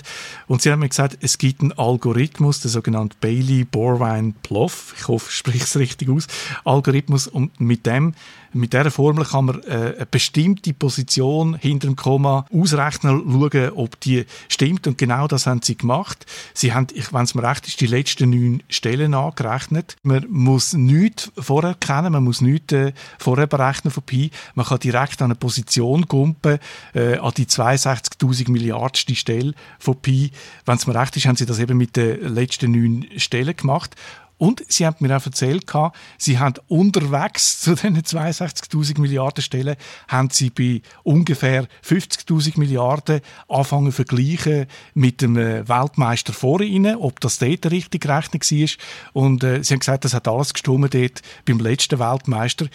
Und 0.49 0.61
sie 0.61 0.71
haben 0.71 0.81
mir 0.81 0.91
gesagt, 0.91 1.17
es 1.23 1.39
gibt 1.39 1.63
einen 1.63 1.73
Algorithmus, 1.73 2.61
der 2.61 2.71
sogenannte 2.71 3.17
Bailey-Borwein-Ploff, 3.23 4.97
ich 4.99 5.09
hoffe, 5.09 5.29
ich 5.31 5.37
spreche 5.37 5.65
es 5.65 5.79
richtig 5.79 6.11
aus, 6.11 6.27
Algorithmus, 6.67 7.27
und 7.27 7.59
mit 7.59 7.87
dem 7.87 8.13
mit 8.52 8.73
dieser 8.73 8.90
Formel 8.90 9.25
kann 9.25 9.47
man 9.47 9.62
äh, 9.62 9.95
eine 9.97 10.07
bestimmte 10.07 10.73
Position 10.75 11.54
hinter 11.54 11.88
dem 11.88 11.97
Komma 11.97 12.47
ausrechnen, 12.52 13.23
schauen, 13.30 13.71
ob 13.75 14.00
die 14.00 14.26
stimmt. 14.49 14.87
Und 14.87 14.99
genau 14.99 15.26
das 15.26 15.47
haben 15.47 15.62
sie 15.62 15.76
gemacht. 15.76 16.26
Sie 16.54 16.73
haben, 16.73 16.87
wenn 17.12 17.25
es 17.25 17.35
mir 17.35 17.42
recht 17.42 17.66
ist, 17.69 17.80
die 17.80 17.87
letzten 17.87 18.30
neun 18.30 18.62
Stellen 18.69 19.14
angerechnet. 19.14 19.97
Man 20.02 20.26
muss 20.28 20.73
nichts 20.73 21.30
vorher 21.38 21.75
kennen, 21.75 22.12
man 22.12 22.25
muss 22.25 22.40
nichts 22.40 22.73
äh, 22.73 22.92
vorher 23.19 23.47
berechnen 23.47 23.90
von 23.90 24.02
Pi. 24.02 24.30
Man 24.54 24.66
kann 24.66 24.78
direkt 24.78 25.23
an 25.23 25.30
eine 25.30 25.35
Position 25.35 26.02
gumpen, 26.02 26.59
äh, 26.95 27.16
an 27.19 27.33
die 27.37 27.47
62.000 27.47 28.50
Milliardste 28.50 29.14
Stelle 29.14 29.54
von 29.78 29.97
Pi. 29.97 30.30
Wenn 30.64 30.76
es 30.76 30.87
mir 30.87 30.95
recht 30.95 31.16
ist, 31.16 31.26
haben 31.26 31.37
sie 31.37 31.47
das 31.47 31.59
eben 31.59 31.76
mit 31.76 31.97
den 31.97 32.35
letzten 32.35 32.73
neun 32.73 33.07
Stellen 33.16 33.57
gemacht. 33.57 33.97
Und 34.40 34.64
sie 34.68 34.87
haben 34.87 34.97
mir 35.00 35.14
auch 35.14 35.26
erzählt, 35.26 35.70
sie 36.16 36.38
haben 36.38 36.54
unterwegs 36.66 37.61
zu 37.61 37.75
diesen 37.75 37.99
62.000 37.99 38.99
Milliarden 38.99 39.42
Stellen, 39.42 39.76
haben 40.09 40.30
sie 40.30 40.49
bei 40.49 40.80
ungefähr 41.02 41.68
50.000 41.87 42.59
Milliarden 42.59 43.20
anfangen 43.49 43.92
vergleichen 43.92 44.64
mit 44.94 45.20
dem 45.20 45.37
äh, 45.37 45.68
Weltmeister 45.68 46.32
vor 46.32 46.62
ihnen, 46.62 46.97
ob 46.97 47.20
das 47.20 47.38
dort 47.38 47.70
richtig 47.70 48.00
gerechnet 48.00 48.50
war. 48.50 48.68
Und 49.12 49.44
äh, 49.44 49.62
sie 49.62 49.75
haben 49.75 49.80
gesagt, 49.80 50.06
das 50.06 50.14
hat 50.14 50.26
alles 50.26 50.54
gestimmt 50.54 50.94
dort 50.94 51.20
beim 51.44 51.59
letzten 51.59 51.99
Weltmeister. 51.99 52.68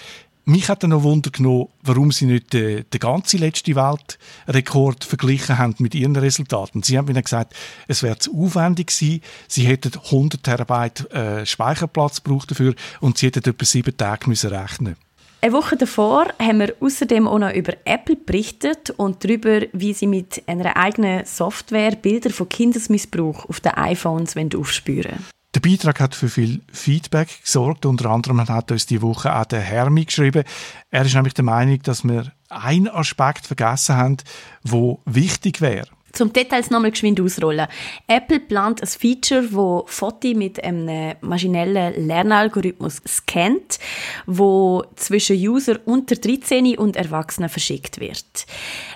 Mich 0.48 0.70
hat 0.70 0.84
dann 0.84 0.92
noch 0.92 1.02
Wunder 1.02 1.32
genommen, 1.32 1.70
warum 1.82 2.12
sie 2.12 2.28
nicht 2.28 2.54
den, 2.54 2.86
den 2.94 3.00
ganzen 3.00 3.40
letzten 3.40 3.75
Weltrekord 3.75 5.04
verglichen 5.04 5.58
haben 5.58 5.74
mit 5.80 5.96
ihren 5.96 6.16
Resultaten. 6.16 6.84
Sie 6.84 7.00
haben 7.00 7.12
mir 7.12 7.20
gesagt, 7.20 7.56
es 7.88 8.04
wäre 8.04 8.20
zu 8.20 8.32
aufwendig 8.40 8.88
gewesen. 8.88 9.22
Sie 9.48 9.66
hätten 9.66 9.94
100 9.96 10.44
Terabyte 10.44 11.12
äh, 11.12 11.48
Speicherplatz 11.48 12.24
gebraucht 12.24 12.52
dafür 12.52 12.75
und 13.00 13.18
sie 13.18 13.25
hätten 13.25 13.50
etwa 13.50 13.66
sieben 13.66 13.98
Tage 13.98 14.30
müssen 14.30 14.54
rechnen. 14.54 14.98
Eine 15.42 15.54
Woche 15.54 15.78
davor 15.78 16.28
haben 16.40 16.60
wir 16.60 16.75
außerdem 16.80 17.28
auch 17.28 17.40
noch 17.40 17.52
über 17.52 17.74
Apple 17.86 18.16
berichtet 18.16 18.92
und 18.92 19.24
darüber, 19.24 19.62
wie 19.74 19.94
sie 19.94 20.08
mit 20.08 20.44
einer 20.46 20.78
eigenen 20.78 21.25
Software 21.25 21.96
Bilder 21.96 22.30
von 22.30 22.50
Kindesmissbrauch 22.50 23.50
auf 23.50 23.62
den 23.62 23.74
iPhones 23.74 24.36
aufspüren 24.56 25.25
der 25.56 25.62
Beitrag 25.62 26.02
hat 26.02 26.16
für 26.16 26.28
viel 26.28 26.62
Feedback 26.72 27.42
gesorgt. 27.42 27.86
Unter 27.86 28.10
anderem 28.10 28.46
hat 28.48 28.72
uns 28.72 28.86
die 28.86 29.02
Woche 29.02 29.34
auch 29.34 29.46
der 29.46 29.62
Hermi 29.62 30.06
geschrieben. 30.06 30.44
Er 30.92 31.06
ist 31.06 31.16
nämlich 31.16 31.34
der 31.34 31.46
Meinung, 31.46 31.82
dass 31.82 32.04
wir 32.04 32.32
einen 32.50 32.90
Aspekt 32.90 33.48
vergessen 33.48 33.96
haben, 33.96 34.18
wo 34.64 35.02
wichtig 35.06 35.62
wäre. 35.62 35.88
Zum 36.12 36.32
Details 36.32 36.70
nochmal 36.70 36.92
geschwind 36.92 37.20
ausrollen. 37.20 37.68
Apple 38.08 38.40
plant 38.40 38.82
ein 38.82 38.88
Feature, 38.88 39.52
wo 39.52 39.84
Fotos 39.88 40.34
mit 40.34 40.64
einem 40.64 41.16
maschinellen 41.20 42.08
Lernalgorithmus 42.08 43.02
scannt, 43.06 43.80
wo 44.26 44.86
zwischen 44.96 45.36
User 45.36 45.78
unter 45.84 46.16
13 46.16 46.78
und 46.78 46.96
Erwachsenen 46.96 47.50
verschickt 47.50 48.00
wird. 48.00 48.46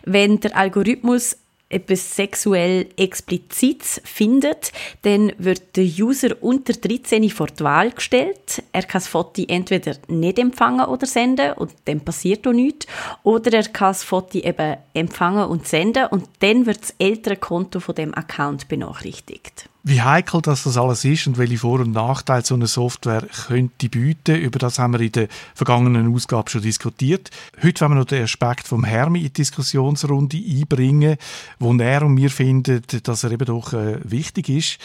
Wenn 0.06 0.40
der 0.40 0.56
Algorithmus 0.56 1.36
etwas 1.70 2.16
sexuell 2.16 2.88
Explizites 2.98 4.02
findet, 4.04 4.72
dann 5.04 5.32
wird 5.38 5.76
der 5.76 5.86
User 5.86 6.36
unter 6.42 6.74
13 6.74 7.30
vor 7.30 7.48
die 7.48 7.64
Wahl 7.64 7.92
gestellt. 7.92 8.64
Er 8.72 8.82
kann 8.82 9.02
das 9.02 9.08
Foto 9.08 9.44
entweder 9.48 9.96
nicht 10.08 10.40
empfangen 10.40 10.86
oder 10.86 11.06
senden 11.06 11.54
und 11.54 11.72
dann 11.86 12.02
passiert 12.02 12.48
auch 12.48 12.54
nichts. 12.54 12.88
Oder 13.24 13.54
er 13.54 13.64
kann 13.64 13.90
das 13.90 14.04
Foto 14.04 14.40
eben 14.40 14.78
empfangen 14.94 15.46
und 15.46 15.68
senden 15.68 16.08
und 16.08 16.28
dann 16.40 16.66
wird 16.66 16.82
das 16.82 16.96
ältere 16.98 17.38
Konto 17.38 17.80
von 17.80 17.96
dem 17.96 18.14
Account 18.16 18.68
benachrichtigt. 18.68 19.70
Wie 19.90 20.04
heikel 20.04 20.40
das, 20.44 20.66
das 20.66 20.78
alles 20.78 21.04
ist 21.04 21.26
und 21.26 21.40
welche 21.40 21.58
Vor- 21.58 21.80
und 21.80 21.94
Nachteile 21.94 22.46
so 22.46 22.54
eine 22.54 22.68
Software 22.68 23.26
könnte 23.48 23.90
bieten, 23.90 24.36
über 24.36 24.60
das 24.60 24.78
haben 24.78 24.94
wir 24.94 25.00
in 25.00 25.12
der 25.12 25.28
vergangenen 25.56 26.14
Ausgabe 26.14 26.52
schon 26.52 26.62
diskutiert. 26.62 27.32
Heute 27.64 27.82
wollen 27.82 27.94
wir 27.94 27.96
noch 27.96 28.06
den 28.06 28.22
Aspekt 28.22 28.68
vom 28.68 28.84
Hermi 28.84 29.18
in 29.18 29.26
die 29.26 29.34
Diskussionsrunde 29.34 30.38
einbringen, 30.38 31.18
wo 31.58 31.74
er 31.74 32.04
und 32.04 32.18
wir 32.18 32.30
finden, 32.30 32.84
dass 33.02 33.24
er 33.24 33.32
eben 33.32 33.46
doch 33.46 33.74
äh, 33.74 33.98
wichtig 34.04 34.50
ist. 34.50 34.78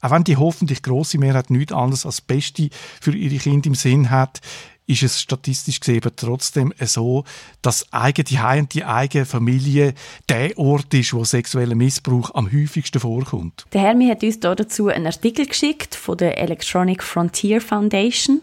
Auch 0.00 0.10
wenn 0.10 0.24
die 0.24 0.38
hoffentlich 0.38 0.82
grosse 0.82 1.18
Mehrheit 1.18 1.50
nichts 1.50 1.74
anderes 1.74 2.06
als 2.06 2.16
das 2.16 2.20
Beste 2.22 2.70
für 3.02 3.14
ihre 3.14 3.36
Kinder 3.36 3.66
im 3.66 3.74
Sinn 3.74 4.08
hat, 4.08 4.40
ist 4.86 5.02
es 5.02 5.20
statistisch 5.20 5.80
gesehen 5.80 6.02
trotzdem 6.16 6.72
so, 6.80 7.24
dass 7.62 7.90
eigene 7.92 8.42
Heim 8.42 8.64
und 8.64 8.74
die 8.74 8.84
eigene 8.84 9.24
Familie 9.24 9.94
der 10.28 10.58
Ort 10.58 10.92
ist, 10.92 11.14
wo 11.14 11.24
sexueller 11.24 11.74
Missbrauch 11.74 12.34
am 12.34 12.52
häufigsten 12.52 13.00
vorkommt. 13.00 13.64
Der 13.72 13.80
Hermi 13.80 14.08
hat 14.08 14.22
uns 14.22 14.40
dazu 14.40 14.88
einen 14.88 15.06
Artikel 15.06 15.46
geschickt 15.46 15.94
von 15.94 16.18
der 16.18 16.38
Electronic 16.38 17.02
Frontier 17.02 17.60
Foundation. 17.60 18.42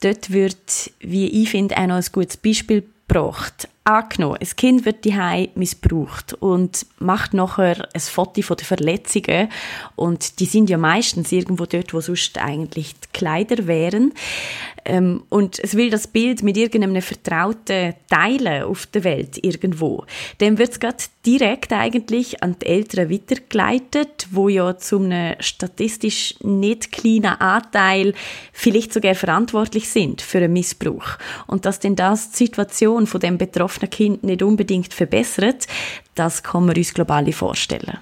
Dort 0.00 0.30
wird, 0.30 0.90
wie 1.00 1.42
ich 1.42 1.50
finde, 1.50 1.76
auch 1.76 1.86
noch 1.86 1.96
ein 1.96 2.06
gutes 2.12 2.36
Beispiel 2.36 2.84
gebracht. 3.08 3.68
Angenommen, 3.88 4.36
ein 4.38 4.48
Kind 4.56 4.84
wird 4.84 5.06
die 5.06 5.16
missbraucht 5.54 6.34
und 6.34 6.84
macht 6.98 7.32
nachher 7.32 7.88
ein 7.94 8.00
Foto 8.02 8.42
von 8.42 8.58
den 8.58 8.66
Verletzungen. 8.66 9.48
Und 9.96 10.40
die 10.40 10.44
sind 10.44 10.68
ja 10.68 10.76
meistens 10.76 11.32
irgendwo 11.32 11.64
dort, 11.64 11.94
wo 11.94 12.02
sonst 12.02 12.36
eigentlich 12.36 12.92
die 12.92 13.08
Kleider 13.14 13.66
wären. 13.66 14.12
Ähm, 14.84 15.22
und 15.30 15.58
es 15.58 15.74
will 15.74 15.88
das 15.88 16.06
Bild 16.06 16.42
mit 16.42 16.58
irgendeinem 16.58 17.00
Vertrauten 17.00 17.94
teilen 18.10 18.64
auf 18.64 18.84
der 18.84 19.04
Welt 19.04 19.42
irgendwo, 19.42 20.04
dann 20.36 20.58
wird 20.58 20.72
es 20.72 20.80
gerade 20.80 20.98
direkt 21.28 21.74
eigentlich 21.74 22.42
an 22.42 22.56
die 22.58 22.64
Eltern 22.64 23.10
weitergeleitet, 23.10 24.28
wo 24.30 24.48
ja 24.48 24.78
zu 24.78 24.98
einem 24.98 25.34
statistisch 25.40 26.34
nicht 26.42 26.90
kleinen 26.90 27.38
Anteil 27.38 28.14
vielleicht 28.50 28.94
sogar 28.94 29.14
verantwortlich 29.14 29.90
sind 29.90 30.22
für 30.22 30.38
einen 30.38 30.54
Missbrauch. 30.54 31.18
Und 31.46 31.66
dass 31.66 31.80
denn 31.80 31.96
das 31.96 32.30
die 32.30 32.46
Situation 32.46 33.06
von 33.06 33.20
dem 33.20 33.36
betroffenen 33.36 33.90
Kind 33.90 34.24
nicht 34.24 34.42
unbedingt 34.42 34.94
verbessert, 34.94 35.66
das 36.14 36.42
kann 36.42 36.64
man 36.64 36.76
uns 36.76 36.94
global 36.94 37.30
vorstellen. 37.30 37.98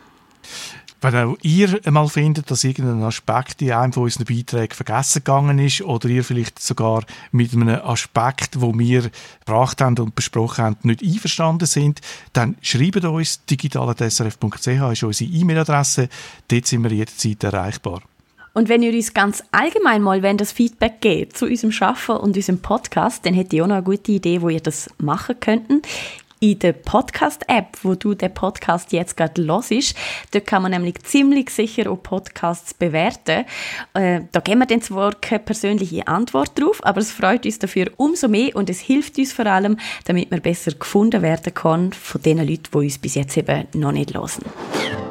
Wenn 1.03 1.15
auch 1.15 1.37
ihr 1.43 1.79
einmal 1.85 2.09
findet, 2.09 2.51
dass 2.51 2.65
irgendein 2.65 3.03
Aspekt 3.03 3.61
in 3.61 3.73
einem 3.73 3.93
von 3.93 4.05
unseren 4.05 4.25
Beiträgen 4.25 4.75
vergessen 4.75 5.23
gegangen 5.23 5.59
ist 5.59 5.83
oder 5.83 6.09
ihr 6.09 6.25
vielleicht 6.25 6.59
sogar 6.59 7.05
mit 7.33 7.53
einem 7.53 7.81
Aspekt, 7.83 8.61
wo 8.61 8.77
wir 8.77 9.11
gebracht 9.41 9.81
haben 9.83 9.99
und 9.99 10.15
besprochen 10.15 10.65
haben, 10.65 10.77
nicht 10.83 11.03
einverstanden 11.03 11.67
sind, 11.67 12.01
dann 12.33 12.57
schreibt 12.63 13.05
uns 13.05 13.45
digital.srf.ch 13.45 14.67
ist 14.67 15.03
unsere 15.03 15.31
E-Mail-Adresse. 15.31 16.09
Dort 16.49 16.67
sind 16.67 16.83
wir 16.83 16.91
jederzeit 16.91 17.45
erreichbar. 17.45 18.01
Und 18.55 18.71
wenn 18.71 18.83
ihr 18.83 18.95
uns 18.95 19.13
ganz 19.13 19.45
allgemein 19.53 20.01
mal 20.01 20.23
wenn 20.23 20.39
das 20.39 20.51
Feedback 20.51 21.03
geht 21.03 21.37
zu 21.37 21.45
unserem 21.45 21.73
Schaffen 21.73 22.17
und 22.17 22.37
unserem 22.37 22.63
Podcast, 22.63 23.27
dann 23.27 23.35
hätte 23.35 23.55
ich 23.55 23.61
auch 23.61 23.67
noch 23.67 23.75
eine 23.75 23.85
gute 23.85 24.13
Idee, 24.13 24.41
wo 24.41 24.49
ihr 24.49 24.61
das 24.61 24.89
machen 24.97 25.39
könnten 25.39 25.83
in 26.53 26.59
der 26.61 26.73
Podcast-App, 26.73 27.79
wo 27.83 27.95
du 27.95 28.15
den 28.15 28.33
Podcast 28.33 28.93
jetzt 28.93 29.17
gerade 29.17 29.45
hörst. 29.45 29.95
Dort 30.31 30.47
kann 30.47 30.63
man 30.63 30.71
nämlich 30.71 31.03
ziemlich 31.03 31.51
sicher 31.51 31.91
auch 31.91 32.03
Podcasts 32.03 32.75
bewerten. 32.75 33.45
Äh, 33.95 34.23
da 34.33 34.41
geben 34.41 34.61
wir 34.61 34.67
dann 34.67 34.83
zwar 34.83 35.13
keine 35.15 35.41
persönliche 35.41 36.07
Antwort 36.07 36.59
drauf, 36.59 36.85
aber 36.85 37.01
es 37.01 37.13
freut 37.13 37.45
uns 37.45 37.59
dafür 37.59 37.91
umso 37.97 38.29
mehr 38.29 38.55
und 38.55 38.71
es 38.71 38.81
hilft 38.81 39.19
uns 39.19 39.33
vor 39.33 39.47
allem, 39.47 39.79
damit 40.05 40.31
man 40.31 40.41
besser 40.41 40.73
gefunden 40.73 41.23
werden 41.23 41.55
kann 41.55 41.93
von 41.93 42.23
den 42.23 42.39
Leuten, 42.39 42.65
die 42.73 42.77
uns 42.79 42.99
bis 42.99 43.15
jetzt 43.15 43.37
eben 43.37 43.67
noch 43.75 43.93
nicht 43.93 44.15
hören. 44.15 45.06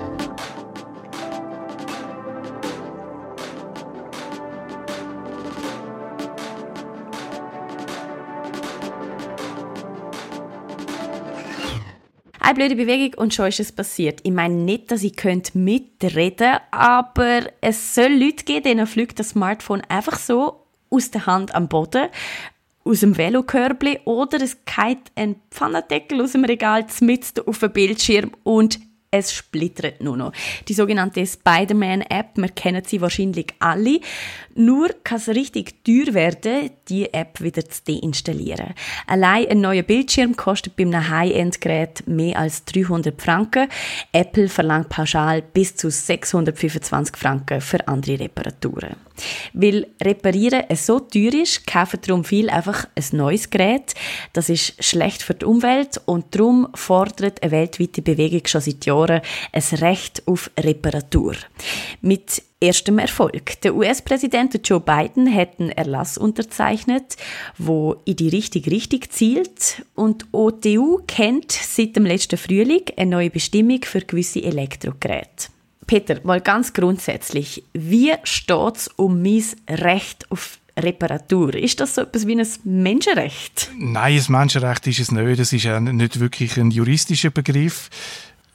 Eine 12.46 12.54
blöde 12.54 12.76
Bewegung 12.76 13.20
und 13.20 13.34
schon 13.34 13.48
ist 13.48 13.60
es 13.60 13.72
passiert. 13.72 14.20
Ich 14.22 14.32
meine 14.32 14.54
nicht, 14.54 14.92
dass 14.92 15.02
ich 15.02 15.16
mitreden 15.56 16.58
aber 16.70 17.40
es 17.60 17.96
soll 17.96 18.14
Leute 18.14 18.46
geben, 18.46 18.62
denen 18.62 18.86
fliegt 18.86 19.18
das 19.18 19.30
Smartphone 19.30 19.82
einfach 19.90 20.20
so 20.20 20.68
aus 20.92 21.10
der 21.10 21.26
Hand 21.26 21.56
am 21.56 21.68
Boden, 21.68 22.08
aus 22.84 23.00
dem 23.00 23.18
Velokörbli 23.18 24.02
oder 24.06 24.40
es 24.44 24.58
geht 24.64 25.12
ein 25.16 25.38
Pfannendeckel 25.50 26.22
aus 26.22 26.34
dem 26.34 26.46
Regal 26.46 26.86
mitten 27.02 27.48
auf 27.48 27.58
den 27.58 27.74
Bildschirm 27.74 28.30
und 28.44 28.80
es 29.10 29.34
splittert 29.34 30.04
nur 30.04 30.18
noch. 30.18 30.34
Die 30.68 30.74
sogenannte 30.74 31.26
Spider-Man-App, 31.26 32.32
wir 32.36 32.50
kennen 32.50 32.84
sie 32.86 33.02
wahrscheinlich 33.02 33.54
alle. 33.60 34.02
Nur 34.58 34.88
kann 35.04 35.18
es 35.18 35.28
richtig 35.28 35.84
teuer 35.84 36.14
werden, 36.14 36.70
die 36.88 37.14
App 37.14 37.42
wieder 37.42 37.66
zu 37.66 37.82
deinstallieren. 37.84 38.74
Allein 39.06 39.50
ein 39.50 39.60
neuer 39.60 39.84
Bildschirm 39.84 40.38
kostet 40.38 40.78
bei 40.78 40.84
einem 40.84 41.10
High-End-Gerät 41.10 42.08
mehr 42.08 42.40
als 42.40 42.64
300 42.64 43.22
Franken. 43.22 43.68
Apple 44.14 44.48
verlangt 44.48 44.88
pauschal 44.88 45.42
bis 45.42 45.76
zu 45.76 45.92
625 45.92 47.18
Franken 47.18 47.60
für 47.60 47.86
andere 47.86 48.22
Reparaturen. 48.22 48.96
Weil 49.52 49.88
Reparieren 50.02 50.64
so 50.74 51.02
teuer 51.02 51.34
ist, 51.34 51.68
kaufen 51.68 52.00
darum 52.02 52.24
viel 52.24 52.50
einfach 52.50 52.88
ein 52.96 53.18
neues 53.18 53.50
Gerät. 53.50 53.94
Das 54.32 54.48
ist 54.48 54.82
schlecht 54.82 55.22
für 55.22 55.34
die 55.34 55.46
Umwelt 55.46 56.00
und 56.06 56.34
darum 56.34 56.70
fordert 56.76 57.44
eine 57.44 57.52
weltweite 57.52 58.02
Bewegung 58.02 58.48
schon 58.48 58.62
seit 58.62 58.86
Jahren 58.86 59.20
ein 59.52 59.78
Recht 59.80 60.24
auf 60.26 60.50
Reparatur. 60.58 61.36
Mit 62.02 62.42
erstem 62.60 63.00
Erfolg. 63.00 63.62
Der 63.62 63.76
US-Präsident 63.76 64.60
Joe 64.68 64.80
Biden 64.80 65.34
hat 65.34 65.60
einen 65.60 65.72
Erlass 65.72 66.18
unterzeichnet, 66.18 67.18
wo 67.58 68.02
in 68.06 68.16
die 68.16 68.30
richtige 68.30 68.72
Richtung 68.72 69.02
zielt 69.10 69.86
und 69.94 70.26
OTU 70.32 71.02
kennt 71.08 71.52
seit 71.52 71.96
dem 71.96 72.06
letzten 72.06 72.38
Frühling 72.38 72.84
eine 72.98 73.12
neue 73.12 73.30
Bestimmung 73.30 73.82
für 73.84 74.02
gewisse 74.02 74.44
Elektrogeräte. 74.44 75.50
Peter, 75.88 76.20
mal 76.24 76.42
ganz 76.42 76.74
grundsätzlich, 76.74 77.64
wie 77.74 78.14
steht 78.24 78.76
es 78.76 78.88
um 78.96 79.22
mein 79.22 79.44
Recht 79.70 80.30
auf 80.32 80.58
Reparatur? 80.78 81.54
Ist 81.54 81.80
das 81.80 81.96
so 81.96 82.02
etwas 82.02 82.28
wie 82.28 82.40
ein 82.40 82.48
Menschenrecht? 82.64 83.70
Nein, 83.78 84.20
ein 84.20 84.32
Menschenrecht 84.32 84.88
ist 84.88 85.00
es 85.00 85.12
nicht. 85.12 85.40
Das 85.40 85.54
ist 85.54 85.64
ja 85.64 85.80
nicht 85.80 86.20
wirklich 86.20 86.58
ein 86.58 86.72
juristischer 86.72 87.30
Begriff 87.30 87.90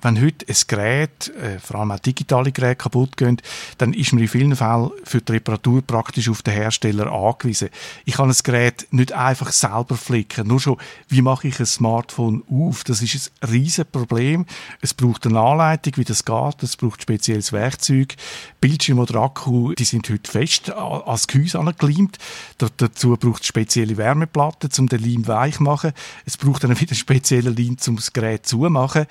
wenn 0.03 0.21
heute 0.21 0.47
ein 0.49 0.57
Gerät, 0.67 1.29
äh, 1.37 1.59
vor 1.59 1.81
allem 1.81 1.93
auch 1.93 1.99
digitale 1.99 2.53
Geräte, 2.53 2.77
kaputt 2.77 3.17
gehen, 3.17 3.41
dann 3.79 3.93
ist 3.93 4.13
man 4.13 4.23
in 4.23 4.29
vielen 4.29 4.57
Fällen 4.57 4.91
für 5.05 5.21
die 5.21 5.33
Reparatur 5.33 5.83
praktisch 5.83 6.29
auf 6.29 6.43
den 6.43 6.55
Hersteller 6.55 7.13
angewiesen. 7.13 7.69
Ich 8.05 8.15
kann 8.15 8.31
ein 8.31 8.37
Gerät 8.43 8.87
nicht 8.91 9.13
einfach 9.13 9.53
selber 9.53 9.97
flicken. 9.97 10.49
Nur 10.49 10.61
schon, 10.61 10.77
wie 11.09 11.23
mache 11.23 11.49
ich 11.49 11.61
ein 11.61 11.67
Smartphone 11.67 12.43
auf? 12.51 12.85
Das 12.85 13.03
ist 13.03 13.33
ein 13.41 13.49
riesen 13.51 13.87
Problem. 13.87 14.47
Es 14.81 14.95
braucht 14.95 15.27
eine 15.27 15.41
Anleitung, 15.41 15.95
wie 15.97 16.05
das 16.05 16.25
geht. 16.25 16.63
Es 16.63 16.77
braucht 16.77 17.03
spezielles 17.03 17.53
Werkzeug. 17.53 18.17
Bildschirm 18.61 18.99
oder 18.99 19.21
Akku, 19.21 19.75
die 19.75 19.85
sind 19.85 20.09
heute 20.09 20.31
fest 20.31 20.71
als 20.71 21.27
Gehäuse 21.27 21.59
angekleimt. 21.59 22.19
Dazu 22.59 23.17
braucht 23.17 23.43
es 23.43 23.49
spezielle 23.49 23.97
Wärmeplatten, 23.97 24.71
um 24.79 24.89
den 24.89 25.03
Leim 25.03 25.27
weich 25.27 25.57
zu 25.57 25.63
machen. 25.63 25.93
Es 26.25 26.37
braucht 26.37 26.65
dann 26.65 26.79
wieder 26.81 26.95
spezielle 26.95 27.51
Leim, 27.51 27.77
um 27.87 27.97
das 27.97 28.13
Gerät 28.13 28.47
zu 28.47 28.59
machen. 28.59 29.07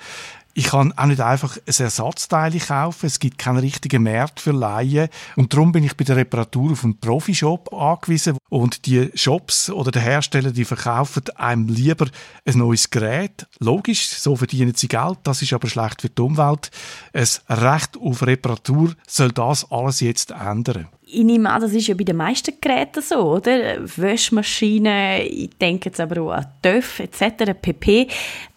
Ich 0.54 0.66
kann 0.66 0.92
auch 0.96 1.06
nicht 1.06 1.20
einfach 1.20 1.56
ein 1.56 1.84
Ersatzteil 1.84 2.58
kaufen. 2.58 3.06
Es 3.06 3.20
gibt 3.20 3.38
keinen 3.38 3.58
richtigen 3.58 4.02
Markt 4.02 4.40
für 4.40 4.52
Laien. 4.52 5.08
Und 5.36 5.52
darum 5.52 5.70
bin 5.70 5.84
ich 5.84 5.96
bei 5.96 6.04
der 6.04 6.16
Reparatur 6.16 6.72
auf 6.72 6.84
einen 6.84 6.98
Profishop 6.98 7.72
angewiesen. 7.72 8.36
Und 8.48 8.86
die 8.86 9.10
Shops 9.14 9.70
oder 9.70 9.92
der 9.92 10.02
Hersteller, 10.02 10.50
die 10.50 10.64
verkaufen 10.64 11.22
einem 11.36 11.68
lieber 11.68 12.06
ein 12.44 12.58
neues 12.58 12.90
Gerät. 12.90 13.46
Logisch, 13.60 14.08
so 14.08 14.34
verdienen 14.34 14.74
sie 14.74 14.88
Geld. 14.88 15.18
Das 15.22 15.40
ist 15.40 15.52
aber 15.52 15.68
schlecht 15.68 16.02
für 16.02 16.08
die 16.08 16.22
Umwelt. 16.22 16.70
Ein 17.12 17.26
Recht 17.48 17.96
auf 17.96 18.26
Reparatur 18.26 18.94
soll 19.06 19.30
das 19.30 19.70
alles 19.70 20.00
jetzt 20.00 20.32
ändern. 20.32 20.88
Ich 21.12 21.24
nehme 21.24 21.50
an, 21.50 21.60
das 21.60 21.72
ist 21.72 21.88
ja 21.88 21.94
bei 21.94 22.04
den 22.04 22.16
meisten 22.16 22.54
Geräten 22.60 23.02
so, 23.02 23.34
oder? 23.34 23.78
Wäschmaschinen, 23.96 25.22
ich 25.22 25.50
denke 25.60 25.88
jetzt 25.88 25.98
aber 25.98 26.22
auch 26.22 26.30
an 26.30 26.46
TÜV 26.62 27.00
etc., 27.00 27.52
pp 27.60 28.06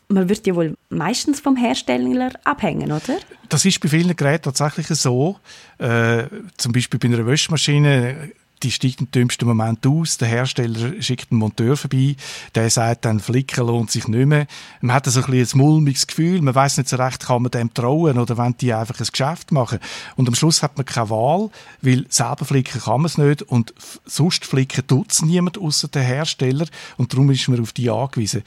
man 0.07 0.29
wird 0.29 0.45
ja 0.47 0.55
wohl 0.55 0.75
meistens 0.89 1.39
vom 1.39 1.55
Hersteller 1.55 2.31
abhängen, 2.43 2.91
oder? 2.91 3.19
Das 3.49 3.65
ist 3.65 3.79
bei 3.79 3.89
vielen 3.89 4.15
Geräten 4.15 4.43
tatsächlich 4.43 4.87
so. 4.87 5.37
Äh, 5.77 6.23
zum 6.57 6.71
Beispiel 6.71 6.99
bei 6.99 7.07
einer 7.07 7.25
Wäschmaschine 7.25 8.31
die 8.63 8.71
steigt 8.71 9.01
im 9.01 9.11
dümmsten 9.11 9.47
Moment 9.47 9.85
aus. 9.85 10.17
Der 10.17 10.27
Hersteller 10.27 11.01
schickt 11.01 11.31
einen 11.31 11.39
Monteur 11.39 11.75
vorbei, 11.75 12.15
der 12.55 12.69
sagt 12.69 13.05
dann, 13.05 13.19
Flicken 13.19 13.67
lohnt 13.67 13.91
sich 13.91 14.07
nicht 14.07 14.25
mehr. 14.25 14.47
Man 14.81 14.95
hat 14.95 15.05
so 15.05 15.19
ein, 15.19 15.29
bisschen 15.29 15.59
ein 15.59 15.65
mulmiges 15.65 16.07
Gefühl, 16.07 16.41
man 16.41 16.55
weiß 16.55 16.77
nicht 16.77 16.89
so 16.89 16.95
recht, 16.95 17.25
kann 17.25 17.41
man 17.41 17.51
dem 17.51 17.73
trauen 17.73 18.17
oder 18.17 18.37
wenn 18.37 18.55
die 18.57 18.73
einfach 18.73 18.99
ein 18.99 19.07
Geschäft 19.11 19.51
machen. 19.51 19.79
Und 20.15 20.27
am 20.27 20.35
Schluss 20.35 20.63
hat 20.63 20.77
man 20.77 20.85
keine 20.85 21.09
Wahl, 21.09 21.49
weil 21.81 22.05
selber 22.09 22.45
flicken 22.45 22.81
kann 22.81 23.01
man 23.01 23.05
es 23.05 23.17
nicht 23.17 23.41
und 23.43 23.73
sonst 24.05 24.45
flicken 24.45 24.87
tut 24.87 25.11
es 25.11 25.21
niemand 25.21 25.57
außer 25.57 25.87
der 25.89 26.03
Hersteller 26.03 26.65
und 26.97 27.13
darum 27.13 27.29
ist 27.31 27.47
man 27.47 27.59
auf 27.59 27.73
die 27.73 27.89
angewiesen. 27.89 28.43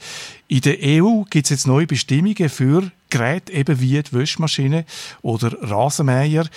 In 0.47 0.61
der 0.61 0.77
EU 0.81 1.23
gibt 1.29 1.45
es 1.45 1.49
jetzt 1.51 1.67
neue 1.67 1.87
Bestimmungen 1.87 2.49
für 2.49 2.91
Geräte 3.09 3.53
eben 3.53 3.79
wie 3.79 4.01
die 4.01 4.13
Wäschmaschine 4.13 4.85
oder 5.21 5.55
Rasenmäher. 5.61 6.47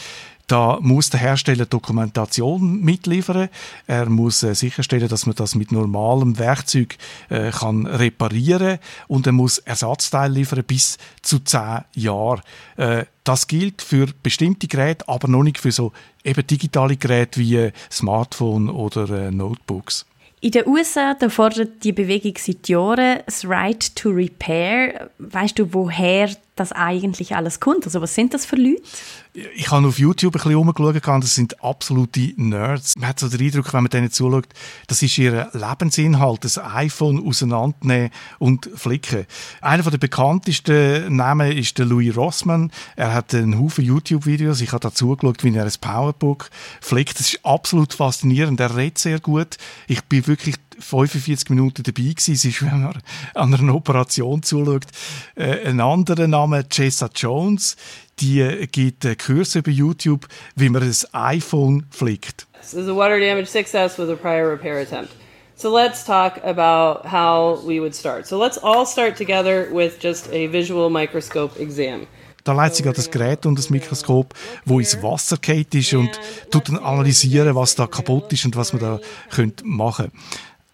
Da 0.51 0.79
muss 0.81 1.11
der 1.11 1.21
Hersteller 1.21 1.65
Dokumentation 1.65 2.81
mitliefern. 2.81 3.49
Er 3.87 4.11
muss 4.11 4.43
äh, 4.43 4.57
sicherstellen, 4.57 5.07
dass 5.07 5.25
man 5.25 5.37
das 5.37 5.55
mit 5.55 5.71
normalem 5.71 6.41
Werkzeug 6.41 6.97
äh, 7.29 7.53
kann 7.53 7.87
reparieren 7.87 8.81
und 9.07 9.29
er 9.29 9.33
muss 9.33 9.59
Ersatzteile 9.59 10.35
liefern 10.35 10.65
bis 10.65 10.99
zu 11.23 11.39
zehn 11.39 11.85
Jahren. 11.95 12.41
Äh, 12.77 13.05
das 13.23 13.47
gilt 13.47 13.81
für 13.81 14.09
bestimmte 14.25 14.67
Geräte, 14.67 15.09
aber 15.09 15.29
noch 15.29 15.45
nicht 15.45 15.59
für 15.59 15.71
so 15.71 15.93
eben 16.25 16.45
digitale 16.45 16.97
Geräte 16.97 17.39
wie 17.39 17.55
äh, 17.55 17.73
Smartphone 17.89 18.71
oder 18.71 19.09
äh, 19.09 19.31
Notebooks. 19.31 20.05
In 20.41 20.51
den 20.51 20.67
USA 20.67 21.15
fordert 21.29 21.85
die 21.85 21.93
Bewegung 21.93 22.35
seit 22.39 22.69
Jahren 22.69 23.21
das 23.25 23.47
Right 23.47 23.95
to 23.95 24.09
Repair. 24.09 25.11
Weißt 25.19 25.61
du, 25.61 25.73
woher 25.73 26.31
das 26.61 26.73
eigentlich 26.73 27.35
alles 27.35 27.59
kommt? 27.59 27.85
Also 27.87 28.01
was 28.01 28.15
sind 28.15 28.35
das 28.35 28.47
für 28.47 28.57
Leute? 28.57 28.83
Ich 29.55 29.71
habe 29.71 29.87
auf 29.87 29.99
YouTube 29.99 30.35
ein 30.35 30.43
bisschen 30.43 30.55
rumgeschaut, 30.55 31.23
das 31.23 31.35
sind 31.35 31.63
absolute 31.63 32.33
Nerds. 32.37 32.97
Man 32.97 33.09
hat 33.09 33.21
so 33.21 33.29
den 33.29 33.41
Eindruck, 33.41 33.73
wenn 33.73 33.85
man 33.85 33.91
denen 33.91 34.11
zuschaut, 34.11 34.49
das 34.89 35.03
ist 35.03 35.17
ihr 35.19 35.49
Lebensinhalt, 35.53 36.45
das 36.45 36.59
iPhone 36.59 37.27
auseinandernehmen 37.27 38.11
und 38.39 38.69
flicken. 38.75 39.27
Einer 39.61 39.85
der 39.85 39.99
bekanntesten 39.99 41.17
Namen 41.17 41.57
ist 41.57 41.79
der 41.79 41.87
Louis 41.87 42.17
Rossmann. 42.17 42.73
Er 42.97 43.15
hat 43.15 43.35
einen 43.35 43.59
Haufen 43.59 43.85
YouTube-Videos. 43.85 44.61
Ich 44.61 44.73
habe 44.73 44.81
da 44.81 44.93
zugeschaut, 44.93 45.45
wie 45.45 45.55
er 45.55 45.65
ein 45.65 45.73
Powerbook 45.81 46.51
flickt. 46.81 47.19
Das 47.19 47.33
ist 47.33 47.45
absolut 47.45 47.95
faszinierend. 47.95 48.61
Er 48.61 48.77
redet 48.77 48.99
sehr 48.99 49.21
gut. 49.21 49.57
Ich 49.87 50.03
bin 50.05 50.27
wirklich 50.27 50.57
45 50.81 51.51
Minuten 51.51 51.83
dabei 51.83 52.03
gewesen. 52.03 52.35
Es 52.35 52.45
ist, 52.45 52.63
wenn 52.63 52.83
man 52.83 53.03
an 53.35 53.55
einer 53.55 53.75
Operation 53.75 54.43
zuschaut. 54.43 54.87
Äh, 55.35 55.69
ein 55.69 55.81
anderer 55.81 56.27
Name, 56.27 56.65
Jessa 56.71 57.09
Jones, 57.15 57.77
die 58.21 58.69
gibt 58.71 59.07
Kurse 59.19 59.61
über 59.61 59.71
YouTube, 59.71 60.27
wie 60.57 60.69
man 60.69 60.83
ein 60.83 60.95
iPhone 61.13 61.87
flickt. 61.91 62.47
This 62.61 62.75
is 62.75 62.89
a 62.89 62.95
water 62.95 63.19
damage 63.19 63.47
success 63.47 63.99
with 63.99 64.11
a 64.11 64.17
prior 64.17 64.51
repair 64.51 64.81
attempt. 64.81 65.11
So 65.57 65.71
let's 65.71 66.05
talk 66.05 66.43
about 66.43 67.07
how 67.07 67.61
we 67.67 67.81
would 67.81 67.95
start. 67.95 68.27
So 68.27 68.39
let's 68.39 68.57
all 68.57 68.87
start 68.87 69.17
together 69.17 69.69
with 69.71 69.99
just 70.03 70.29
a 70.33 70.47
visual 70.47 70.89
microscope 70.89 71.61
exam. 71.61 72.07
Da 72.45 72.53
leitet 72.53 72.77
sie 72.77 72.83
das 72.85 73.11
Gerät 73.11 73.45
unter 73.45 73.61
das 73.61 73.69
Mikroskop, 73.69 74.35
wo 74.65 74.79
ins 74.79 75.03
Wasser 75.03 75.37
geht 75.37 75.75
ist 75.75 75.93
und 75.93 76.19
tut 76.51 76.69
dann 76.69 76.79
analysieren, 76.79 77.55
was 77.55 77.75
da 77.75 77.87
kaputt 77.87 78.33
ist 78.33 78.47
und 78.47 78.57
was 78.57 78.73
man 78.73 78.81
da 78.81 79.01
machen 79.63 80.07
könnte. 80.07 80.17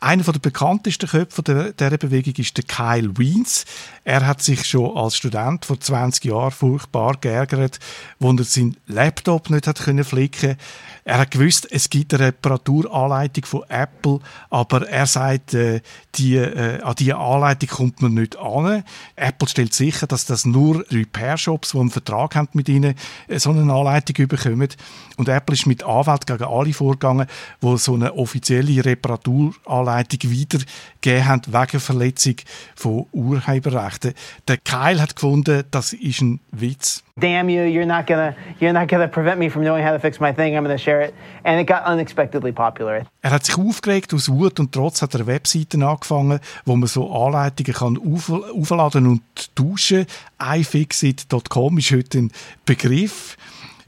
Einer 0.07 0.23
der 0.23 0.39
bekanntesten 0.39 1.09
Köpfe 1.09 1.43
dieser 1.43 1.99
Bewegung 1.99 2.35
ist 2.37 2.57
der 2.57 2.63
Kyle 2.63 3.19
Wiens. 3.19 3.65
Er 4.05 4.25
hat 4.25 4.41
sich 4.41 4.65
schon 4.65 4.97
als 4.97 5.17
Student 5.17 5.65
vor 5.65 5.81
20 5.81 6.27
Jahren 6.27 6.53
furchtbar 6.53 7.17
geärgert, 7.21 7.81
wo 8.21 8.31
er 8.31 8.45
seinen 8.45 8.77
Laptop 8.87 9.51
nicht 9.51 9.67
hat 9.67 9.81
können 9.81 10.05
flicken 10.05 10.59
Er 11.03 11.19
hat 11.19 11.33
gewusst, 11.33 11.67
es 11.73 11.91
gibt 11.91 12.15
eine 12.15 12.27
Reparaturanleitung 12.27 13.47
von 13.47 13.65
Apple, 13.69 14.21
aber 14.49 14.89
er 14.89 15.07
sagt, 15.07 15.55
äh, 15.55 15.81
die, 16.15 16.37
äh, 16.37 16.81
an 16.83 16.95
diese 16.97 17.17
Anleitung 17.17 17.69
kommt 17.69 18.01
man 18.01 18.15
nicht 18.15 18.39
an. 18.39 18.85
Apple 19.17 19.49
stellt 19.49 19.75
sicher, 19.75 20.07
dass 20.07 20.25
das 20.25 20.45
nur 20.45 20.85
Repair-Shops, 20.89 21.73
die 21.73 21.81
einen 21.81 21.91
Vertrag 21.91 22.37
haben 22.37 22.51
mit 22.53 22.69
ihnen, 22.69 22.95
äh, 23.27 23.41
so 23.41 23.51
eine 23.51 23.63
Anleitung 23.73 24.29
bekommen. 24.29 24.69
Und 25.17 25.29
Apple 25.29 25.55
ist 25.55 25.67
mit 25.67 25.83
Anwalt 25.83 26.29
gegen 26.29 26.45
alle 26.45 26.73
vorgegangen, 26.73 27.27
die 27.61 27.79
so 27.79 27.95
eine 27.95 28.15
offizielle 28.15 28.85
Reparaturanleitung 28.85 29.96
wiedergegeben 29.99 31.27
haben, 31.27 31.43
wegen 31.47 31.81
Verletzung 31.81 32.37
von 32.75 33.07
Urheberrechten. 33.13 34.15
Der 34.49 34.59
Kyle 34.59 35.01
hat 35.01 35.17
gefunden, 35.17 35.65
das 35.71 35.93
ist 35.93 36.21
ein 36.21 36.41
Witz. 36.53 37.03
Damn 37.19 37.49
you, 37.49 37.63
you're 37.63 37.87
not 37.87 38.07
gonna, 38.07 38.35
you're 38.61 38.75
not 38.75 38.89
gonna 38.89 39.07
prevent 39.07 39.39
me 39.39 39.49
from 39.49 39.63
knowing 39.63 39.83
how 39.83 39.93
to 39.93 39.99
fix 39.99 40.21
my 40.21 40.35
thing, 40.35 40.55
I'm 40.55 40.63
gonna 40.63 40.77
share 40.77 41.03
it. 41.03 41.15
And 41.45 41.59
it 41.59 41.67
got 41.67 41.87
unexpectedly 41.87 42.53
popular. 42.53 43.07
Er 43.23 43.31
hat 43.31 43.47
sich 43.47 43.57
aufgeregt 43.57 44.13
aus 44.13 44.29
Wut 44.29 44.61
und 44.61 44.73
trotz 44.73 45.01
hat 45.01 45.15
er 45.15 45.27
Webseiten 45.27 45.83
angefangen, 45.83 46.41
wo 46.67 46.77
man 46.77 46.89
so 46.89 47.11
Anleitungen 47.11 47.73
kann 47.73 47.99
auf, 47.99 48.31
aufladen 48.31 49.07
und 49.07 49.23
tauschen. 49.55 50.07
iFixit.com 50.39 51.79
ist 51.79 51.91
heute 51.91 52.19
ein 52.19 52.33
Begriff. 52.67 53.39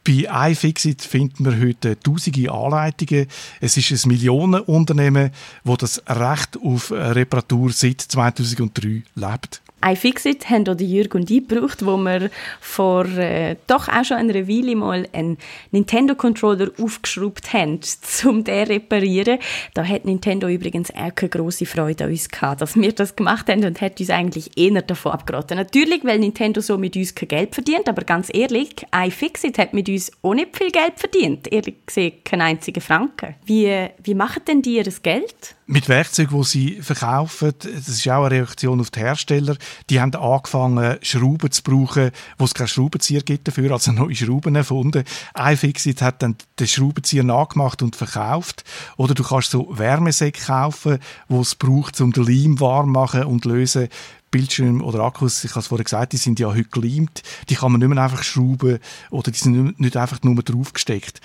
Bei 0.08 0.52
iFixit 0.52 1.02
findet 1.02 1.38
man 1.40 1.60
heute 1.60 2.00
tausende 2.00 2.50
Anleitungen. 2.50 3.26
Es 3.60 3.76
ist 3.76 4.06
ein 4.06 4.08
Millionenunternehmen, 4.08 5.32
das 5.64 5.76
das 5.76 6.02
Recht 6.08 6.56
auf 6.64 6.90
Reparatur 6.90 7.70
seit 7.72 8.00
2003 8.00 9.02
lebt 9.16 9.60
iFixit 9.84 10.50
haben 10.50 10.68
auch 10.68 10.78
Jürg 10.78 11.14
und 11.14 11.30
ich 11.30 11.46
gebraucht, 11.46 11.84
wo 11.84 11.96
wir 11.96 12.30
vor 12.60 13.04
äh, 13.06 13.56
doch 13.66 13.88
auch 13.88 14.04
schon 14.04 14.16
einer 14.16 14.48
Weile 14.48 14.76
mal 14.76 15.06
einen 15.12 15.38
Nintendo-Controller 15.70 16.70
aufgeschraubt 16.80 17.52
haben, 17.52 17.80
um 18.24 18.44
den 18.44 18.66
zu 18.66 18.72
reparieren. 18.72 19.38
Da 19.74 19.84
hat 19.84 20.04
Nintendo 20.04 20.48
übrigens 20.48 20.90
auch 20.90 21.14
keine 21.14 21.30
grosse 21.30 21.66
Freude 21.66 22.04
an 22.04 22.10
uns 22.10 22.28
gehabt, 22.28 22.60
dass 22.60 22.76
wir 22.76 22.92
das 22.92 23.16
gemacht 23.16 23.48
haben 23.48 23.64
und 23.64 23.80
hat 23.80 24.00
uns 24.00 24.10
eigentlich 24.10 24.56
eher 24.56 24.82
davon 24.82 25.12
abgeraten. 25.12 25.56
Natürlich, 25.56 26.04
weil 26.04 26.18
Nintendo 26.18 26.60
so 26.60 26.78
mit 26.78 26.96
uns 26.96 27.14
kein 27.14 27.28
Geld 27.28 27.54
verdient, 27.54 27.88
aber 27.88 28.02
ganz 28.02 28.30
ehrlich, 28.32 28.74
iFixit 28.94 29.58
hat 29.58 29.74
mit 29.74 29.88
uns 29.88 30.10
auch 30.22 30.34
nicht 30.34 30.56
viel 30.56 30.70
Geld 30.70 30.94
verdient. 30.96 31.52
Ehrlich 31.52 31.86
gesagt, 31.86 32.24
keinen 32.24 32.42
einzigen 32.42 32.80
Franken. 32.80 33.36
Wie, 33.44 33.88
wie 34.02 34.14
machen 34.14 34.42
denn 34.46 34.62
die 34.62 34.76
ihr 34.76 34.84
Geld? 35.02 35.57
Mit 35.70 35.90
Werkzeugen, 35.90 36.34
die 36.34 36.46
sie 36.46 36.80
verkaufen, 36.80 37.52
das 37.58 37.88
ist 37.88 38.08
auch 38.08 38.24
eine 38.24 38.36
Reaktion 38.36 38.80
auf 38.80 38.90
die 38.90 39.00
Hersteller, 39.00 39.54
die 39.90 40.00
haben 40.00 40.14
angefangen, 40.14 40.96
Schrauben 41.02 41.50
zu 41.50 41.62
brauchen, 41.62 42.10
wo 42.38 42.46
es 42.46 42.54
keine 42.54 42.68
Schraubenzieher 42.68 43.20
gibt 43.20 43.48
dafür, 43.48 43.72
also 43.72 43.92
neue 43.92 44.14
Schrauben 44.14 44.56
erfunden. 44.56 45.04
iFixit 45.38 46.00
hat 46.00 46.22
dann 46.22 46.36
den 46.58 46.66
Schraubenzieher 46.68 47.22
nachgemacht 47.22 47.82
und 47.82 47.96
verkauft. 47.96 48.64
Oder 48.96 49.12
du 49.12 49.22
kannst 49.22 49.50
so 49.50 49.68
Wärmesäcke 49.76 50.42
kaufen, 50.42 51.00
wo 51.28 51.42
es 51.42 51.54
braucht, 51.54 52.00
um 52.00 52.14
den 52.14 52.24
Leim 52.24 52.60
warm 52.60 52.90
machen 52.90 53.24
und 53.24 53.44
lösen. 53.44 53.88
Bildschirm 54.30 54.80
oder 54.80 55.00
Akkus, 55.00 55.44
ich 55.44 55.50
habe 55.50 55.60
es 55.60 55.66
vorher 55.66 55.84
gesagt, 55.84 56.14
die 56.14 56.16
sind 56.16 56.40
ja 56.40 56.48
heute 56.48 56.64
geleimt, 56.64 57.22
die 57.50 57.56
kann 57.56 57.72
man 57.72 57.80
nicht 57.80 57.90
mehr 57.90 58.02
einfach 58.02 58.22
schrauben 58.22 58.78
oder 59.10 59.30
die 59.30 59.38
sind 59.38 59.78
nicht 59.78 59.98
einfach 59.98 60.22
nur 60.22 60.42
draufgesteckt. 60.42 61.20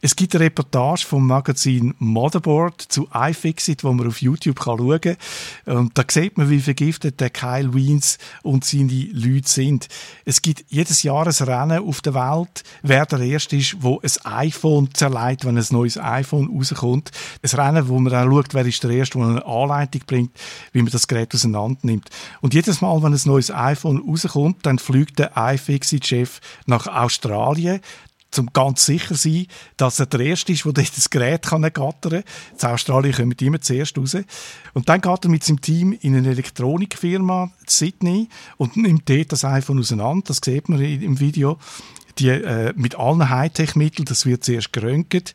Es 0.00 0.14
gibt 0.14 0.32
eine 0.36 0.44
Reportage 0.44 1.04
vom 1.04 1.26
Magazin 1.26 1.92
Motherboard 1.98 2.80
zu 2.80 3.08
iFixit, 3.12 3.82
wo 3.82 3.92
man 3.92 4.06
auf 4.06 4.22
YouTube 4.22 4.62
schauen 4.62 5.00
kann. 5.00 5.16
Und 5.66 5.98
da 5.98 6.04
sieht 6.08 6.38
man, 6.38 6.48
wie 6.50 6.60
vergiftet 6.60 7.18
der 7.18 7.30
Kyle 7.30 7.74
Wiens 7.74 8.18
und 8.44 8.64
seine 8.64 9.08
Leute 9.12 9.48
sind. 9.48 9.88
Es 10.24 10.40
gibt 10.40 10.64
jedes 10.68 11.02
Jahr 11.02 11.26
ein 11.26 11.32
Rennen 11.32 11.82
auf 11.84 12.00
der 12.00 12.14
Welt, 12.14 12.62
wer 12.82 13.06
der 13.06 13.18
Erste 13.18 13.56
ist, 13.56 13.82
wo 13.82 14.00
ein 14.00 14.32
iPhone 14.32 14.94
zerlegt, 14.94 15.44
wenn 15.44 15.58
ein 15.58 15.66
neues 15.70 15.98
iPhone 15.98 16.48
rauskommt. 16.48 17.10
Ein 17.42 17.60
Rennen, 17.60 17.88
wo 17.88 17.98
man 17.98 18.12
dann 18.12 18.30
schaut, 18.30 18.54
wer 18.54 18.66
ist 18.66 18.84
der 18.84 18.90
Erste, 18.90 19.18
der 19.18 19.26
eine 19.26 19.46
Anleitung 19.46 20.02
bringt, 20.06 20.30
wie 20.70 20.82
man 20.82 20.92
das 20.92 21.08
Gerät 21.08 21.34
auseinander 21.34 21.80
nimmt. 21.82 22.08
Und 22.40 22.54
jedes 22.54 22.80
Mal, 22.80 23.02
wenn 23.02 23.14
ein 23.14 23.20
neues 23.24 23.50
iPhone 23.50 23.98
rauskommt, 23.98 24.64
dann 24.64 24.78
fliegt 24.78 25.18
der 25.18 25.32
iFixit-Chef 25.36 26.40
nach 26.66 26.86
Australien, 26.86 27.80
um 28.36 28.50
ganz 28.52 28.84
sicher 28.84 29.14
zu 29.14 29.28
sein, 29.28 29.46
dass 29.76 29.98
er 30.00 30.06
der 30.06 30.20
Erste 30.20 30.52
ist, 30.52 30.64
der 30.64 30.72
das 30.72 31.10
Gerät 31.10 31.46
kann 31.46 31.62
gattern 31.62 32.22
kann. 32.22 32.24
In 32.60 32.68
Australien 32.68 33.14
kommen 33.14 33.36
immer 33.40 33.60
zuerst 33.60 33.96
raus. 33.96 34.16
Und 34.74 34.88
dann 34.88 35.00
geht 35.00 35.24
er 35.24 35.30
mit 35.30 35.44
seinem 35.44 35.60
Team 35.60 35.92
in 36.00 36.14
eine 36.14 36.28
Elektronikfirma 36.30 37.50
Sydney 37.66 38.28
und 38.56 38.76
nimmt 38.76 39.08
dort 39.08 39.32
das 39.32 39.44
iPhone 39.44 39.78
auseinander. 39.78 40.24
Das 40.26 40.40
sieht 40.44 40.68
man 40.68 40.80
im 40.80 41.20
Video. 41.20 41.58
Die, 42.18 42.28
äh, 42.28 42.72
mit 42.76 42.96
allen 42.96 43.30
Hightech-Mitteln, 43.30 44.04
das 44.04 44.26
wird 44.26 44.44
zuerst 44.44 44.72
geröntgt. 44.72 45.34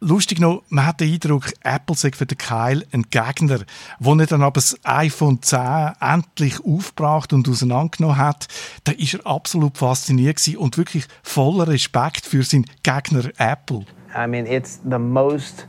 Lustig 0.00 0.40
noch, 0.40 0.62
man 0.68 0.86
hat 0.86 1.00
den 1.00 1.12
Eindruck, 1.12 1.52
Apple 1.62 1.96
sei 1.96 2.10
für 2.12 2.26
den 2.26 2.36
Kyle 2.36 2.84
ein 2.92 3.04
Gegner, 3.10 3.60
wo 3.98 4.14
er 4.14 4.26
dann 4.26 4.42
aber 4.42 4.54
das 4.54 4.78
iPhone 4.84 5.40
10 5.40 5.92
endlich 6.00 6.64
aufgebracht 6.64 7.32
und 7.32 7.48
auseinandergenommen 7.48 8.18
hat. 8.18 8.48
Da 8.84 8.92
ist 8.92 9.14
er 9.14 9.26
absolut 9.26 9.78
fasziniert 9.78 10.36
und 10.58 10.76
wirklich 10.76 11.06
voller 11.22 11.68
Respekt 11.68 12.26
für 12.26 12.42
seinen 12.42 12.66
Gegner 12.82 13.30
Apple. 13.38 13.86
I 14.14 14.26
mean, 14.26 14.46
it's 14.46 14.80
the 14.88 14.98
most 14.98 15.66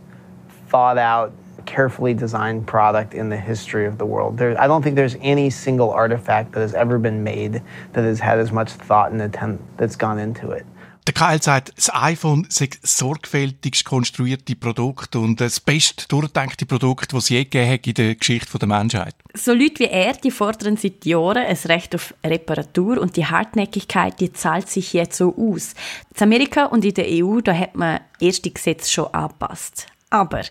thought 0.70 0.98
out 0.98 1.32
carefully 1.66 2.14
designed 2.14 2.66
product 2.66 3.14
in 3.14 3.30
the 3.30 3.38
history 3.38 3.86
of 3.86 3.98
the 3.98 4.06
world. 4.06 4.38
There, 4.38 4.60
I 4.60 4.68
don't 4.68 4.82
think 4.82 4.96
there's 4.96 5.18
any 5.22 5.50
single 5.50 5.92
artifact 5.92 6.54
that 6.54 6.62
has 6.62 6.74
ever 6.74 6.98
been 6.98 7.24
made 7.24 7.62
that 7.94 8.04
has 8.04 8.20
had 8.20 8.40
as 8.40 8.52
much 8.52 8.72
thought 8.72 9.12
and 9.12 9.22
attempt 9.22 9.64
that's 9.78 9.96
gone 9.96 10.20
into 10.20 10.52
it. 10.52 10.66
Der 11.08 11.14
Kyle 11.14 11.42
sagt, 11.42 11.72
das 11.78 11.90
iPhone 11.94 12.46
sei 12.50 12.70
sorgfältigst 12.84 13.86
konstruierte 13.86 14.58
Produkt 14.58 15.16
und 15.16 15.40
das 15.40 15.62
best 15.62 16.12
durchdenkte 16.12 16.66
Produkt, 16.66 17.14
das 17.14 17.24
es 17.24 17.30
je 17.30 17.46
gegeben 17.46 17.72
hat 17.72 17.88
in 17.88 17.94
der 17.94 18.16
Geschichte 18.16 18.60
der 18.60 18.68
Menschheit. 18.68 19.16
So 19.34 19.54
Leute 19.54 19.80
wie 19.80 19.86
er, 19.86 20.14
die 20.14 20.32
fordern 20.32 20.76
seit 20.76 21.06
Jahren 21.06 21.46
ein 21.46 21.58
Recht 21.68 21.96
auf 21.96 22.14
Reparatur 22.26 23.00
und 23.00 23.16
die 23.16 23.26
Hartnäckigkeit, 23.26 24.20
die 24.20 24.34
zahlt 24.34 24.70
sich 24.70 24.92
jetzt 24.92 25.16
so 25.16 25.34
aus. 25.38 25.76
In 26.14 26.24
Amerika 26.24 26.66
und 26.66 26.84
in 26.84 26.94
der 26.94 27.06
EU, 27.08 27.40
da 27.40 27.54
hat 27.54 27.76
man 27.76 28.02
erste 28.20 28.52
Gesetze 28.52 28.92
schon 28.92 29.14
angepasst. 29.14 29.88
Aber 30.10 30.42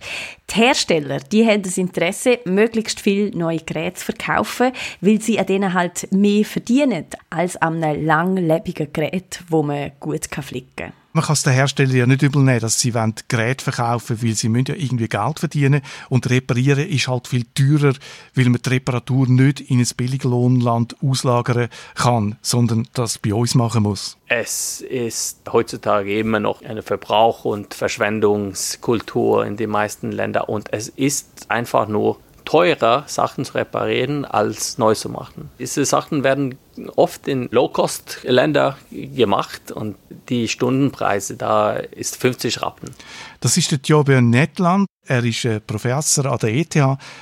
die 0.51 0.55
Hersteller, 0.55 1.19
die 1.21 1.47
haben 1.47 1.63
das 1.63 1.79
Interesse, 1.79 2.41
möglichst 2.45 3.01
viel 3.01 3.31
neue 3.31 3.61
Geräte 3.61 3.95
zu 3.95 4.05
verkaufen, 4.07 4.73
weil 5.01 5.21
sie 5.21 5.39
an 5.39 5.47
denen 5.47 5.73
halt 5.73 6.13
mehr 6.13 6.45
verdienen 6.45 7.07
als 7.31 7.57
an 7.57 7.83
einem 7.83 8.05
langlebigen 8.05 8.93
Gerät, 8.93 9.43
wo 9.49 9.63
man 9.63 9.93
gut 9.99 10.27
flicken 10.27 10.71
kann. 10.77 10.93
Man 11.17 11.25
kann 11.25 11.33
es 11.33 11.45
den 11.45 11.55
Herstellern 11.55 11.97
ja 11.97 12.05
nicht 12.05 12.21
übel 12.21 12.43
nehmen, 12.43 12.61
dass 12.61 12.79
sie 12.79 12.93
Geräte 13.29 13.65
verkaufen 13.65 14.23
weil 14.23 14.35
sie 14.35 14.51
müssen 14.51 14.67
ja 14.69 14.75
irgendwie 14.75 15.09
Geld 15.09 15.39
verdienen 15.39 15.81
und 16.11 16.29
reparieren 16.29 16.87
ist 16.87 17.09
halt 17.09 17.27
viel 17.27 17.47
teurer, 17.55 17.95
weil 18.35 18.51
man 18.51 18.61
die 18.61 18.69
Reparatur 18.69 19.27
nicht 19.27 19.63
in 19.63 19.79
ein 19.79 19.89
Billiglohnland 19.97 20.95
auslagern 21.03 21.71
kann, 21.95 22.37
sondern 22.43 22.87
das 22.93 23.17
bei 23.17 23.33
uns 23.33 23.55
machen 23.55 23.85
muss. 23.85 24.19
Es 24.29 24.83
ist 24.83 25.41
heutzutage 25.51 26.19
immer 26.19 26.39
noch 26.39 26.61
eine 26.61 26.83
Verbrauch- 26.83 27.47
und 27.47 27.73
Verschwendungskultur 27.73 29.47
in 29.47 29.57
den 29.57 29.71
meisten 29.71 30.13
Ländern 30.13 30.45
und 30.45 30.71
es 30.75 30.91
ist 30.91 31.47
einfach 31.49 31.89
nur 31.89 32.19
teurer, 32.45 33.05
Sachen 33.07 33.47
zu 33.47 33.55
reparieren, 33.55 34.27
als 34.27 34.77
neu 34.77 34.95
zu 34.95 35.09
machen. 35.09 35.49
Diese 35.59 35.87
Sachen 35.87 36.25
werden 36.25 36.59
oft 36.97 37.29
in 37.29 37.49
Low-Cost-Länder 37.51 38.77
gemacht 38.91 39.73
und 39.73 39.97
die 40.29 40.49
Stundenpreise 40.49 41.37
da 41.37 41.75
ist 41.75 42.17
50 42.17 42.63
Rappen. 42.63 42.91
Das 43.41 43.57
ist 43.57 43.71
der 43.71 43.79
Jobion 43.83 44.31
Netland. 44.31 44.87
Er 45.07 45.23
ist 45.25 45.45
äh, 45.45 45.61
Professor 45.61 46.27
an 46.27 46.39
der 46.39 46.53
ETH 46.53 46.75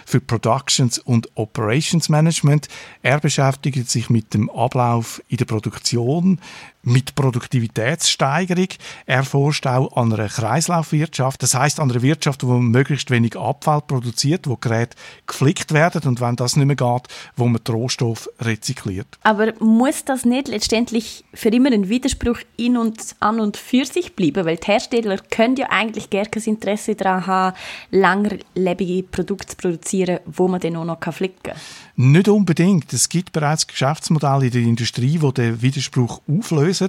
für 0.07 0.21
Productions 0.21 0.99
und 0.99 1.29
Operations 1.35 2.09
Management. 2.09 2.69
Er 3.03 3.21
beschäftigt 3.21 3.90
sich 3.90 4.09
mit 4.09 4.33
dem 4.33 4.49
Ablauf 4.49 5.23
in 5.29 5.37
der 5.37 5.45
Produktion, 5.45 6.40
mit 6.85 7.14
Produktivitätssteigerung. 7.14 8.68
Er 9.07 9.25
forscht 9.25 9.66
auch 9.66 9.97
an 9.97 10.12
einer 10.12 10.29
Kreislaufwirtschaft, 10.29 11.42
das 11.42 11.55
heißt 11.55 11.81
an 11.81 11.90
einer 11.90 12.03
Wirtschaft, 12.03 12.47
wo 12.47 12.59
möglichst 12.59 13.11
wenig 13.11 13.37
Abfall 13.37 13.81
produziert, 13.81 14.47
wo 14.49 14.57
Geräte 14.57 14.97
geflickt 15.27 15.73
werden 15.73 16.03
und 16.07 16.20
wenn 16.20 16.37
das 16.37 16.57
nicht 16.57 16.66
mehr 16.66 16.77
geht, 16.77 17.09
wo 17.37 17.47
man 17.47 17.61
Rohstoff 17.68 18.29
rezykliert. 18.40 19.07
Aber 19.23 19.53
muss 19.61 20.05
das 20.05 20.25
nicht 20.25 20.49
letztendlich 20.49 21.25
für 21.33 21.49
immer 21.49 21.73
ein 21.73 21.88
Widerspruch 21.88 22.38
in 22.57 22.77
und 22.77 23.16
an 23.20 23.40
und 23.40 23.57
für 23.57 23.85
sich 23.85 24.14
bleiben? 24.14 24.44
Weil 24.44 24.57
die 24.57 24.66
Hersteller 24.66 25.18
können 25.31 25.57
ja 25.57 25.66
eigentlich 25.70 26.11
gar 26.11 26.27
kein 26.27 26.42
Interesse 26.42 26.94
daran 26.94 27.27
haben, 27.27 27.57
langlebige 27.90 29.03
Produkte 29.05 29.49
zu 29.49 29.57
produzieren, 29.57 30.20
wo 30.27 30.49
man 30.49 30.61
dann 30.61 30.77
auch 30.77 30.85
noch 30.85 31.12
flicken 31.12 31.42
kann? 31.42 31.57
Nicht 31.96 32.28
unbedingt. 32.28 32.92
Es 32.92 33.09
gibt 33.09 33.33
bereits 33.33 33.68
Geschäftsmodelle 33.68 34.46
in 34.46 34.50
der 34.50 34.62
Industrie, 34.62 35.18
die 35.18 35.33
den 35.33 35.62
Widerspruch 35.62 36.20
auflösen. 36.28 36.88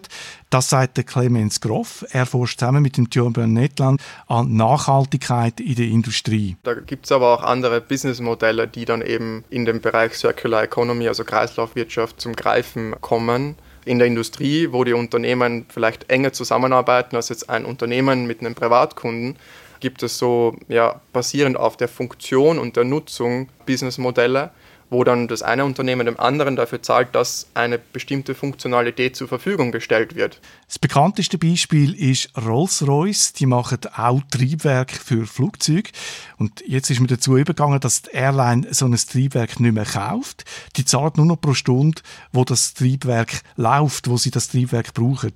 Das 0.50 0.70
sagt 0.70 0.98
der 0.98 1.04
Clemens 1.04 1.62
Groff. 1.62 2.04
Er 2.10 2.26
forscht 2.26 2.60
zusammen 2.60 2.82
mit 2.82 2.98
dem 2.98 3.08
Björn 3.08 3.54
Netland 3.54 4.02
an 4.28 4.56
Nachhaltigkeit 4.56 5.60
in 5.60 5.76
der 5.76 5.86
Industrie. 5.86 6.58
Da 6.64 6.74
gibt 6.74 7.06
es 7.06 7.12
aber 7.12 7.36
auch 7.36 7.44
andere 7.44 7.82
Businessmodelle, 7.82 8.68
die 8.68 8.86
dann 8.86 9.04
eben 9.04 9.44
in 9.52 9.66
dem 9.66 9.80
Bereich 9.80 10.16
Circular 10.16 10.64
Economy, 10.64 11.08
also 11.08 11.24
Kreislaufwirtschaft, 11.24 12.20
zum 12.20 12.36
Greifen 12.36 12.96
kommen 13.02 13.56
in 13.86 14.00
der 14.00 14.08
Industrie, 14.08 14.70
wo 14.72 14.84
die 14.84 14.94
Unternehmen 14.94 15.68
vielleicht 15.70 16.10
enger 16.10 16.34
zusammenarbeiten 16.34 17.16
als 17.16 17.30
jetzt 17.30 17.48
ein 17.48 17.66
Unternehmen 17.66 18.26
mit 18.26 18.40
einem 18.40 18.56
Privatkunden, 18.56 19.36
gibt 19.80 20.02
es 20.02 20.18
so 20.18 20.56
ja, 20.68 21.00
basierend 21.14 21.58
auf 21.58 21.78
der 21.78 21.88
Funktion 21.88 22.58
und 22.58 22.76
der 22.76 22.86
Nutzung 22.86 23.50
Businessmodelle, 23.68 24.50
wo 24.90 25.04
dann 25.04 25.28
das 25.28 25.42
eine 25.42 25.66
Unternehmen 25.66 26.06
dem 26.06 26.20
anderen 26.20 26.56
dafür 26.56 26.82
zahlt, 26.82 27.16
dass 27.16 27.48
eine 27.54 27.80
bestimmte 27.80 28.36
Funktionalität 28.36 29.16
zur 29.16 29.28
Verfügung 29.28 29.72
gestellt 29.72 30.16
wird. 30.16 30.40
Das 30.68 30.80
bekannteste 30.80 31.38
Beispiel 31.38 31.94
ist 31.94 32.30
Rolls-Royce. 32.38 33.34
Die 33.34 33.46
machen 33.46 33.80
auch 33.96 34.22
Triebwerk 34.30 34.92
für 34.92 35.26
Flugzeuge. 35.26 35.90
Und 36.38 36.64
jetzt 36.68 36.90
ist 36.90 37.00
mir 37.00 37.08
dazu 37.08 37.38
übergegangen, 37.38 37.80
dass 37.80 38.04
die 38.04 38.12
Airline 38.12 38.68
so 38.74 38.86
ein 38.86 38.96
Triebwerk 38.96 39.60
nicht 39.60 39.74
mehr 39.74 39.86
kauft. 39.86 40.46
Die 40.76 40.86
zahlt 40.86 41.18
nur 41.18 41.26
noch 41.26 41.42
pro 41.42 41.54
Stunde, 41.54 42.02
wo 42.32 42.44
das 42.44 42.74
Triebwerk 42.74 43.42
läuft, 43.56 44.10
wo 44.10 44.18
sie 44.18 44.32
das 44.32 44.50
Triebwerk 44.50 44.94
brauchen. 44.94 45.34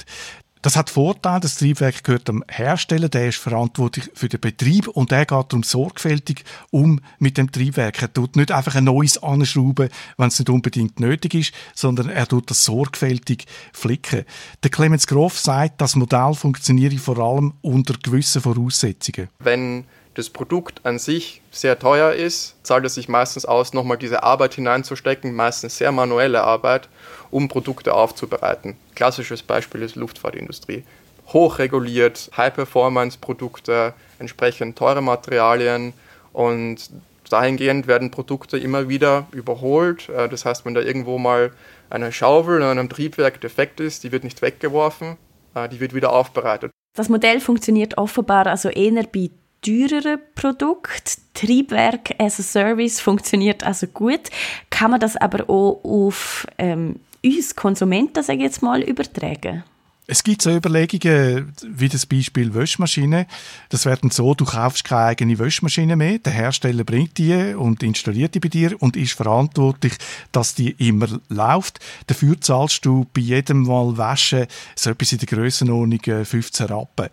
Das 0.61 0.75
hat 0.75 0.89
Vorteil, 0.89 1.39
das 1.39 1.55
Triebwerk 1.55 2.03
gehört 2.03 2.27
dem 2.27 2.43
Hersteller, 2.49 3.07
der 3.07 3.29
ist 3.29 3.37
verantwortlich 3.37 4.11
für 4.13 4.27
den 4.27 4.41
Betrieb 4.41 4.89
und 4.89 5.09
der 5.09 5.25
geht 5.25 5.31
darum 5.31 5.63
sorgfältig 5.63 6.43
um 6.69 6.99
mit 7.17 7.37
dem 7.37 7.49
Triebwerk. 7.49 8.01
Er 8.01 8.11
tut 8.11 8.35
nicht 8.35 8.51
einfach 8.51 8.75
ein 8.75 8.83
neues 8.83 9.23
anschrauben, 9.23 9.87
wenn 10.17 10.27
es 10.27 10.37
nicht 10.37 10.49
unbedingt 10.49 10.99
nötig 10.99 11.33
ist, 11.33 11.53
sondern 11.73 12.09
er 12.09 12.27
tut 12.27 12.51
das 12.51 12.65
sorgfältig 12.65 13.45
flicken. 13.71 14.25
Der 14.61 14.69
Clemens 14.69 15.07
Groff 15.07 15.39
sagt, 15.39 15.79
das 15.79 15.95
Modell 15.95 16.33
funktioniere 16.33 16.97
vor 16.97 17.19
allem 17.19 17.53
unter 17.61 17.93
gewissen 17.93 18.41
Voraussetzungen. 18.41 19.29
Wenn 19.39 19.85
das 20.19 20.29
Produkt 20.29 20.85
an 20.85 20.99
sich 20.99 21.41
sehr 21.49 21.79
teuer 21.79 22.11
ist, 22.11 22.55
zahlt 22.63 22.85
es 22.85 22.95
sich 22.95 23.07
meistens 23.07 23.45
aus, 23.45 23.73
nochmal 23.73 23.97
diese 23.97 24.21
Arbeit 24.21 24.53
hineinzustecken, 24.53 25.33
meistens 25.33 25.77
sehr 25.77 25.93
manuelle 25.93 26.43
Arbeit, 26.43 26.89
um 27.31 27.47
Produkte 27.47 27.93
aufzubereiten. 27.93 28.75
Klassisches 28.95 29.41
Beispiel 29.41 29.81
ist 29.81 29.95
Luftfahrtindustrie. 29.95 30.83
Hochreguliert, 31.29 32.31
High-Performance-Produkte, 32.35 33.93
entsprechend 34.19 34.77
teure 34.77 35.01
Materialien 35.01 35.93
und 36.33 36.89
dahingehend 37.29 37.87
werden 37.87 38.11
Produkte 38.11 38.57
immer 38.57 38.89
wieder 38.89 39.27
überholt. 39.31 40.09
Äh, 40.09 40.27
das 40.27 40.43
heißt, 40.43 40.65
wenn 40.65 40.73
da 40.73 40.81
irgendwo 40.81 41.17
mal 41.17 41.51
eine 41.89 42.11
Schaufel 42.11 42.57
in 42.57 42.63
einem 42.63 42.89
Triebwerk 42.89 43.39
defekt 43.39 43.79
ist, 43.79 44.03
die 44.03 44.11
wird 44.11 44.25
nicht 44.25 44.41
weggeworfen, 44.41 45.17
äh, 45.55 45.69
die 45.69 45.79
wird 45.79 45.93
wieder 45.93 46.11
aufbereitet. 46.11 46.71
Das 46.97 47.07
Modell 47.07 47.39
funktioniert 47.39 47.97
offenbar 47.97 48.47
also 48.47 48.67
eher 48.67 49.03
bei 49.03 49.29
teureren 49.61 50.19
Produkt. 50.35 51.17
Triebwerk 51.33 52.19
as 52.19 52.39
a 52.39 52.43
Service 52.43 52.99
funktioniert 52.99 53.63
also 53.63 53.87
gut. 53.87 54.29
Kann 54.69 54.91
man 54.91 54.99
das 54.99 55.15
aber 55.15 55.49
auch 55.49 55.81
auf 55.83 56.45
ähm, 56.57 56.99
uns 57.23 57.55
Konsumenten, 57.55 58.23
sage 58.23 58.39
ich 58.39 58.45
jetzt 58.45 58.61
mal, 58.61 58.81
übertragen? 58.81 59.63
Es 60.11 60.23
gibt 60.23 60.41
so 60.41 60.49
Überlegungen, 60.49 61.53
wie 61.61 61.87
das 61.87 62.07
Beispiel 62.07 62.55
Wäschmaschine. 62.55 63.27
Das 63.69 63.85
wäre 63.85 63.99
dann 64.01 64.09
so, 64.09 64.33
du 64.33 64.43
kaufst 64.43 64.83
keine 64.83 65.03
eigene 65.03 65.37
Wäschmaschine 65.37 65.95
mehr, 65.95 66.17
der 66.17 66.33
Hersteller 66.33 66.83
bringt 66.83 67.19
die 67.19 67.53
und 67.53 67.83
installiert 67.83 68.33
die 68.33 68.39
bei 68.39 68.49
dir 68.49 68.75
und 68.81 68.97
ist 68.97 69.13
verantwortlich, 69.13 69.93
dass 70.31 70.55
die 70.55 70.71
immer 70.71 71.19
läuft. 71.29 71.79
Dafür 72.07 72.41
zahlst 72.41 72.83
du 72.85 73.05
bei 73.13 73.21
jedem 73.21 73.67
Mal 73.67 73.99
Waschen 73.99 74.47
so 74.75 74.89
etwas 74.89 75.11
in 75.11 75.19
der 75.19 75.27
Grössenordnung 75.27 76.25
15 76.25 76.65
äh, 76.65 76.73
Rappen. 76.73 77.09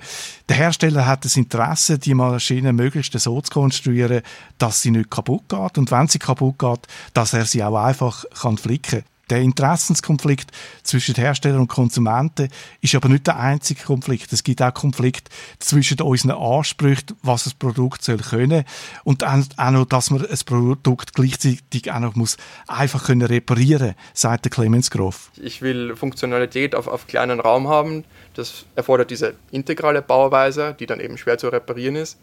Der 0.49 0.57
Hersteller 0.57 1.05
hat 1.05 1.27
das 1.27 1.37
Interesse, 1.37 1.99
die 1.99 2.15
Maschine 2.15 2.73
möglichst 2.73 3.13
so 3.21 3.39
zu 3.43 3.53
konstruieren, 3.53 4.23
dass 4.57 4.81
sie 4.81 4.91
nicht 4.91 5.11
kaputt 5.11 5.51
geht 5.51 5.77
und 5.77 5.91
wenn 5.91 6.09
sie 6.09 6.19
kaputt 6.19 6.59
geht, 6.59 6.87
dass 7.13 7.35
er 7.35 7.45
sie 7.45 7.63
auch 7.63 7.77
einfach 7.77 8.25
kann 8.41 8.57
flicken 8.57 9.03
kann. 9.03 9.16
Der 9.29 9.41
Interessenskonflikt 9.41 10.53
zwischen 10.85 11.17
Hersteller 11.17 11.59
und 11.59 11.67
Konsumenten 11.67 12.49
ist 12.81 12.95
aber 12.95 13.09
nicht 13.09 13.27
der 13.27 13.39
einzige 13.39 13.83
Konflikt. 13.83 14.33
Es 14.33 14.45
gibt 14.45 14.63
auch 14.63 14.73
Konflikt 14.73 15.31
zwischen 15.59 16.01
unseren 16.01 16.31
Ansprüchen, 16.31 17.17
was 17.23 17.45
das 17.45 17.55
Produkt 17.55 18.05
soll 18.05 18.19
können 18.19 18.65
und 19.03 19.25
auch 19.25 19.71
noch, 19.71 19.87
dass 19.87 20.11
man 20.11 20.25
ein 20.25 20.39
Produkt 20.47 21.15
gleichzeitig 21.15 21.91
auch 21.91 21.99
noch 21.99 22.15
muss 22.15 22.37
einfach 22.69 23.07
können 23.07 23.23
reparieren, 23.23 23.95
sagt 24.15 24.45
der 24.45 24.53
Clemens 24.53 24.91
Groff. 24.91 25.31
Ich 25.37 25.61
will 25.61 25.97
Funktionalität 25.97 26.77
auf, 26.77 26.87
auf 26.87 27.09
kleinen 27.09 27.41
Raum 27.41 27.67
haben. 27.67 28.05
Das 28.35 28.65
erfordert 28.77 29.11
diese 29.11 29.35
integrale 29.51 30.03
Bauweise, 30.03 30.77
die 30.79 30.87
dann 30.87 31.01
eben 31.01 31.19
schwer 31.19 31.37
zu 31.39 31.49
reparieren 31.49 31.97
ist. 31.97 32.19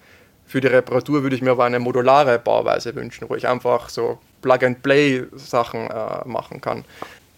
Für 0.45 0.61
die 0.61 0.67
Reparatur 0.67 1.23
würde 1.23 1.35
ich 1.35 1.41
mir 1.41 1.51
aber 1.51 1.65
eine 1.65 1.79
modulare 1.79 2.39
Bauweise 2.39 2.93
wünschen, 2.95 3.29
wo 3.29 3.35
ich 3.35 3.47
einfach 3.47 3.89
so 3.89 4.19
Plug-and-Play-Sachen 4.41 5.89
äh, 5.89 6.27
machen 6.27 6.61
kann. 6.61 6.85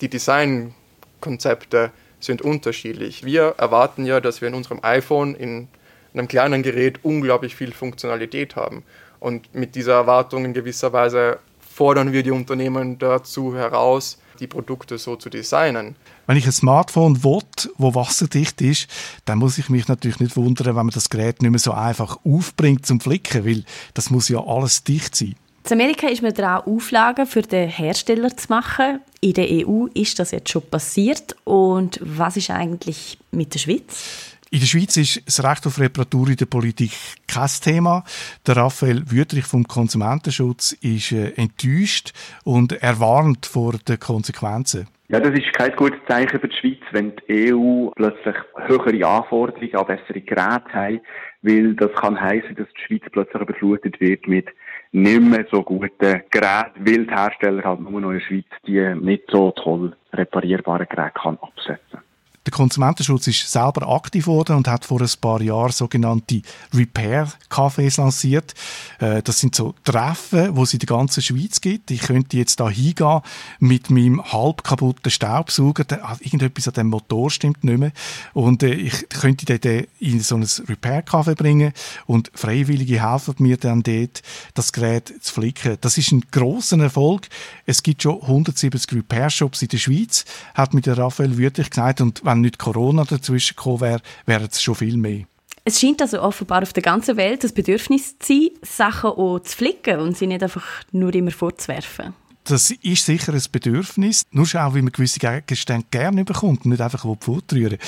Die 0.02 0.10
Designkonzepte 0.10 1.92
sind 2.20 2.42
unterschiedlich. 2.42 3.24
Wir 3.24 3.56
erwarten 3.58 4.06
ja, 4.06 4.20
dass 4.20 4.42
wir 4.42 4.48
in 4.48 4.56
unserem 4.56 4.80
iPhone, 4.84 5.36
in 5.36 5.68
einem 6.14 6.28
kleinen 6.28 6.64
Gerät, 6.64 7.00
unglaublich 7.04 7.56
viel 7.56 7.72
Funktionalität 7.72 8.56
haben. 8.56 8.84
Und 9.20 9.54
mit 9.54 9.76
dieser 9.76 9.94
Erwartung 9.94 10.46
in 10.46 10.54
gewisser 10.54 10.92
Weise 10.94 11.40
fordern 11.60 12.12
wir 12.12 12.24
die 12.24 12.32
Unternehmen 12.32 12.98
dazu 12.98 13.56
heraus, 13.56 14.20
die 14.40 14.48
Produkte 14.48 14.98
so 14.98 15.16
zu 15.16 15.30
designen. 15.30 15.96
Wenn 16.28 16.38
ich 16.38 16.46
ein 16.46 16.52
Smartphone 16.52 17.24
will, 17.24 17.42
wo 17.78 17.96
wasserdicht 17.96 18.62
ist, 18.62 18.88
dann 19.26 19.40
muss 19.40 19.58
ich 19.58 19.70
mich 19.70 19.88
natürlich 19.88 20.20
nicht 20.20 20.36
wundern, 20.36 20.68
wenn 20.68 20.86
man 20.86 20.90
das 20.90 21.10
Gerät 21.10 21.42
nicht 21.42 21.52
mehr 21.52 21.60
so 21.60 21.72
einfach 21.72 22.18
aufbringt 22.26 22.86
zum 22.86 23.00
Flicken, 23.00 23.46
weil 23.46 23.64
das 23.94 24.10
muss 24.10 24.30
ja 24.30 24.46
alles 24.46 24.84
dicht 24.84 25.16
sein. 25.16 25.36
In 25.68 25.74
Amerika 25.74 26.08
ist 26.08 26.22
man 26.22 26.32
daran, 26.32 26.62
Auflagen 26.66 27.26
für 27.26 27.42
den 27.42 27.68
Hersteller 27.68 28.38
zu 28.38 28.48
machen. 28.50 29.00
In 29.20 29.34
der 29.34 29.48
EU 29.50 29.88
ist 29.96 30.20
das 30.20 30.30
jetzt 30.30 30.52
schon 30.52 30.62
passiert. 30.62 31.36
Und 31.44 32.00
was 32.04 32.38
ist 32.38 32.52
eigentlich 32.52 33.18
mit 33.32 33.56
der 33.56 33.60
Schweiz? 33.60 34.35
In 34.52 34.60
der 34.60 34.68
Schweiz 34.68 34.96
ist 34.96 35.26
das 35.26 35.44
Recht 35.44 35.66
auf 35.66 35.80
Reparatur 35.80 36.30
in 36.30 36.36
der 36.36 36.46
Politik 36.46 36.92
kein 37.28 37.50
Thema. 37.62 38.04
Der 38.46 38.58
Raphael 38.58 39.02
Wüterich 39.10 39.46
vom 39.46 39.68
Konsumentenschutz 39.68 40.74
ist 40.82 41.12
äh, 41.12 41.32
enttäuscht 41.36 42.14
und 42.44 42.72
er 42.72 43.00
warnt 43.00 43.48
vor 43.48 43.74
den 43.88 44.00
Konsequenzen. 44.00 44.88
Ja, 45.08 45.20
das 45.20 45.34
ist 45.34 45.52
kein 45.54 45.76
gutes 45.76 46.00
Zeichen 46.08 46.40
für 46.40 46.48
die 46.48 46.56
Schweiz, 46.56 46.80
wenn 46.92 47.14
die 47.28 47.54
EU 47.54 47.90
plötzlich 47.96 48.36
höhere 48.68 49.08
Anforderungen 49.08 49.76
an 49.76 49.88
bessere 49.88 50.22
Geräte 50.22 50.74
hat, 50.74 51.02
weil 51.42 51.76
das 51.76 51.92
kann 51.94 52.20
heißen, 52.20 52.56
dass 52.56 52.68
die 52.70 52.82
Schweiz 52.86 53.04
plötzlich 53.12 53.42
überflutet 53.42 54.00
wird 54.00 54.28
mit 54.28 54.48
nicht 54.92 55.22
mehr 55.22 55.46
so 55.52 55.64
guten 55.64 56.22
Geräten, 56.32 56.86
weil 56.86 57.06
die 57.06 57.14
Hersteller 57.14 57.64
halt 57.64 57.82
nur 57.82 58.00
noch 58.00 58.12
in 58.12 58.20
der 58.20 58.26
Schweiz 58.26 58.46
die 58.68 58.96
nicht 58.96 59.24
so 59.30 59.52
toll 59.52 59.96
reparierbaren 60.14 60.88
Geräte 60.88 61.14
kann 61.16 61.38
absetzen 61.42 62.00
der 62.46 62.52
Konsumentenschutz 62.52 63.28
ist 63.28 63.50
selber 63.50 63.88
aktiv 63.90 64.26
geworden 64.26 64.56
und 64.56 64.68
hat 64.68 64.86
vor 64.86 65.02
ein 65.02 65.10
paar 65.20 65.42
Jahren 65.42 65.72
sogenannte 65.72 66.42
Repair-Cafés 66.74 68.00
lanciert. 68.00 68.54
Äh, 69.00 69.24
das 69.24 69.40
sind 69.40 69.56
so 69.56 69.74
Treffen, 69.84 70.56
wo 70.56 70.64
es 70.64 70.74
in 70.74 70.80
der 70.80 70.88
ganzen 70.88 71.24
Schweiz 71.24 71.60
gibt. 71.62 71.92
Ich 71.92 72.02
könnte 72.02 72.38
jetzt 72.38 72.60
da 72.60 72.70
hingehen 72.70 73.22
mit 73.60 73.90
meinem 73.90 74.24
halb 74.24 74.64
kaputten 74.64 75.10
Staubsauger. 75.10 75.86
Ah, 76.04 76.18
irgendetwas 76.20 76.68
an 76.68 76.76
dem 76.76 76.88
Motor 76.88 77.32
stimmt 77.32 77.64
nicht 77.64 77.80
mehr. 77.80 77.92
Und 78.34 78.62
äh, 78.64 78.74
ich 78.74 79.10
könnte 79.10 79.46
den 79.58 79.88
in 80.00 80.20
so 80.20 80.36
ein 80.36 80.44
Repair-Café 80.44 81.36
bringen 81.36 81.74
und 82.06 82.32
Freiwillige 82.36 83.10
helfen 83.10 83.36
mir 83.40 83.58
dann 83.58 83.82
dort, 83.84 84.22
das 84.54 84.72
Gerät 84.72 85.14
zu 85.22 85.34
flicken. 85.34 85.78
Das 85.82 85.98
ist 85.98 86.12
ein 86.12 86.24
grosser 86.32 86.80
Erfolg. 86.80 87.28
Es 87.66 87.82
gibt 87.82 88.04
schon 88.04 88.22
170 88.22 88.94
Repair-Shops 88.94 89.62
in 89.62 89.68
der 89.70 89.78
Schweiz, 89.78 90.26
hat 90.54 90.74
mir 90.74 90.82
der 90.82 90.98
Raphael 90.98 91.38
Wüthrich 91.38 91.70
gesagt. 91.70 92.02
Und 92.02 92.24
wenn 92.24 92.35
nicht 92.42 92.60
Corona 92.60 93.04
dazwischen 93.04 93.56
gekommen 93.56 93.82
wäre, 93.82 94.02
wäre 94.26 94.46
es 94.46 94.62
schon 94.62 94.76
viel 94.76 94.98
mehr. 94.98 95.26
Es 95.64 95.80
scheint 95.80 96.02
also 96.02 96.22
offenbar 96.22 96.62
auf 96.62 96.74
der 96.74 96.84
ganzen 96.84 97.18
Welt 97.18 97.44
das 97.44 97.52
Bedürfnis 97.52 98.20
zu 98.20 98.34
sein, 98.34 98.50
Sachen 98.62 99.10
auch 99.12 99.40
zu 99.40 99.58
flicken 99.58 100.00
und 100.00 100.16
sie 100.16 100.28
nicht 100.28 100.44
einfach 100.44 100.66
nur 100.92 101.14
immer 101.16 101.32
vorzuwerfen. 101.32 102.14
Das 102.48 102.70
ist 102.70 103.06
sicher 103.08 103.34
ein 103.34 103.42
Bedürfnis. 103.52 104.28
Nur 104.30 104.46
schau, 104.46 104.76
wie 104.76 104.84
man 104.84 104.92
gewisse 104.92 105.20
Gegenstände 105.20 105.88
gerne 105.90 106.24
bekommt 106.24 106.64
und 106.64 106.72
nicht 106.72 106.82
einfach 106.82 107.04
fortrühren 107.20 107.80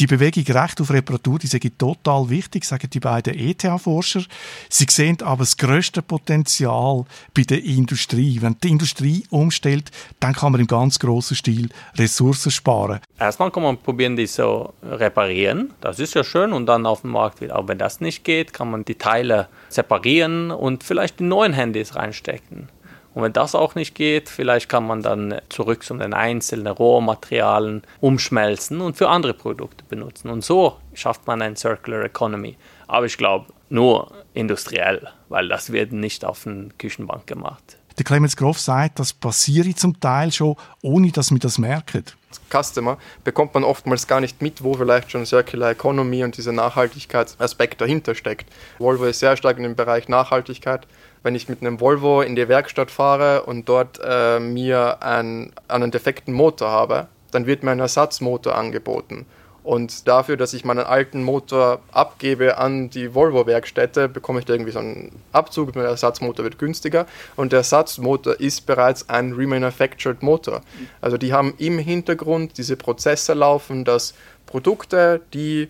Die 0.00 0.08
Bewegung 0.08 0.42
Recht 0.52 0.80
auf 0.80 0.90
Reparatur, 0.90 1.38
die 1.38 1.46
ist 1.46 1.78
total 1.78 2.28
wichtig, 2.28 2.64
sagen 2.64 2.90
die 2.92 2.98
beiden 2.98 3.38
ETH-Forscher. 3.38 4.24
Sie 4.68 4.86
sehen 4.90 5.22
aber 5.22 5.44
das 5.44 5.56
grösste 5.56 6.02
Potenzial 6.02 7.04
bei 7.34 7.42
der 7.42 7.62
Industrie. 7.62 8.42
Wenn 8.42 8.56
die 8.64 8.70
Industrie 8.70 9.22
umstellt, 9.30 9.92
dann 10.18 10.34
kann 10.34 10.50
man 10.50 10.60
im 10.60 10.66
ganz 10.66 10.98
grossen 10.98 11.36
Stil 11.36 11.68
Ressourcen 11.94 12.50
sparen. 12.50 12.98
Erstmal 13.16 13.52
kann 13.52 13.62
man 13.62 13.78
probieren, 13.78 14.16
die 14.16 14.26
so 14.26 14.74
reparieren. 14.82 15.72
Das 15.80 16.00
ist 16.00 16.14
ja 16.14 16.24
schön 16.24 16.52
und 16.52 16.66
dann 16.66 16.84
auf 16.84 17.02
dem 17.02 17.10
Markt 17.10 17.40
wieder. 17.40 17.54
Aber 17.54 17.68
wenn 17.68 17.78
das 17.78 18.00
nicht 18.00 18.24
geht, 18.24 18.52
kann 18.52 18.72
man 18.72 18.84
die 18.84 18.96
Teile 18.96 19.46
separieren 19.68 20.50
und 20.50 20.82
vielleicht 20.82 21.20
die 21.20 21.24
neuen 21.24 21.52
Handys 21.52 21.94
reinstecken. 21.94 22.68
Und 23.14 23.22
wenn 23.22 23.32
das 23.32 23.54
auch 23.54 23.74
nicht 23.74 23.94
geht, 23.94 24.28
vielleicht 24.28 24.68
kann 24.68 24.86
man 24.86 25.02
dann 25.02 25.40
zurück 25.48 25.82
zu 25.82 25.96
den 25.96 26.14
einzelnen 26.14 26.72
Rohmaterialien 26.72 27.82
umschmelzen 28.00 28.80
und 28.80 28.96
für 28.96 29.08
andere 29.08 29.34
Produkte 29.34 29.84
benutzen. 29.88 30.30
Und 30.30 30.44
so 30.44 30.76
schafft 30.94 31.26
man 31.26 31.42
eine 31.42 31.56
Circular 31.56 32.04
Economy. 32.04 32.56
Aber 32.86 33.06
ich 33.06 33.16
glaube, 33.16 33.46
nur 33.68 34.12
industriell, 34.34 35.08
weil 35.28 35.48
das 35.48 35.72
wird 35.72 35.92
nicht 35.92 36.24
auf 36.24 36.44
der 36.44 36.66
Küchenbank 36.78 37.26
gemacht. 37.26 37.76
Der 37.98 38.04
Clemens 38.04 38.36
Groff 38.36 38.58
sagt, 38.58 38.98
das 38.98 39.12
passiere 39.12 39.74
zum 39.74 39.98
Teil 40.00 40.32
schon, 40.32 40.56
ohne 40.80 41.10
dass 41.10 41.30
wir 41.32 41.38
das 41.38 41.58
merken. 41.58 42.04
Als 42.30 42.66
Customer 42.68 42.96
bekommt 43.24 43.52
man 43.54 43.64
oftmals 43.64 44.06
gar 44.06 44.20
nicht 44.20 44.40
mit, 44.40 44.62
wo 44.62 44.74
vielleicht 44.74 45.10
schon 45.10 45.26
Circular 45.26 45.72
Economy 45.72 46.24
und 46.24 46.36
dieser 46.36 46.52
Nachhaltigkeitsaspekt 46.52 47.80
dahinter 47.80 48.14
steckt. 48.14 48.48
Volvo 48.78 49.04
ist 49.04 49.18
sehr 49.18 49.36
stark 49.36 49.56
in 49.58 49.64
dem 49.64 49.74
Bereich 49.74 50.08
Nachhaltigkeit 50.08 50.86
wenn 51.22 51.34
ich 51.34 51.48
mit 51.48 51.60
einem 51.60 51.80
Volvo 51.80 52.22
in 52.22 52.36
die 52.36 52.48
Werkstatt 52.48 52.90
fahre 52.90 53.42
und 53.42 53.68
dort 53.68 54.00
äh, 54.02 54.40
mir 54.40 55.02
ein, 55.02 55.52
einen 55.68 55.90
defekten 55.90 56.32
Motor 56.34 56.70
habe, 56.70 57.08
dann 57.30 57.46
wird 57.46 57.62
mir 57.62 57.72
ein 57.72 57.80
Ersatzmotor 57.80 58.56
angeboten. 58.56 59.26
Und 59.62 60.08
dafür, 60.08 60.36
dass 60.38 60.54
ich 60.54 60.64
meinen 60.64 60.80
alten 60.80 61.22
Motor 61.22 61.80
abgebe 61.92 62.56
an 62.56 62.88
die 62.88 63.14
Volvo-Werkstätte, 63.14 64.08
bekomme 64.08 64.40
ich 64.40 64.46
da 64.46 64.54
irgendwie 64.54 64.72
so 64.72 64.78
einen 64.78 65.12
Abzug. 65.32 65.74
Der 65.74 65.84
Ersatzmotor 65.84 66.44
wird 66.44 66.58
günstiger. 66.58 67.06
Und 67.36 67.52
der 67.52 67.58
Ersatzmotor 67.58 68.40
ist 68.40 68.64
bereits 68.64 69.08
ein 69.10 69.34
remanufactured 69.34 70.22
Motor. 70.22 70.62
Also 71.02 71.18
die 71.18 71.34
haben 71.34 71.54
im 71.58 71.78
Hintergrund 71.78 72.56
diese 72.56 72.76
Prozesse 72.76 73.34
laufen, 73.34 73.84
dass 73.84 74.14
Produkte, 74.46 75.20
die 75.34 75.68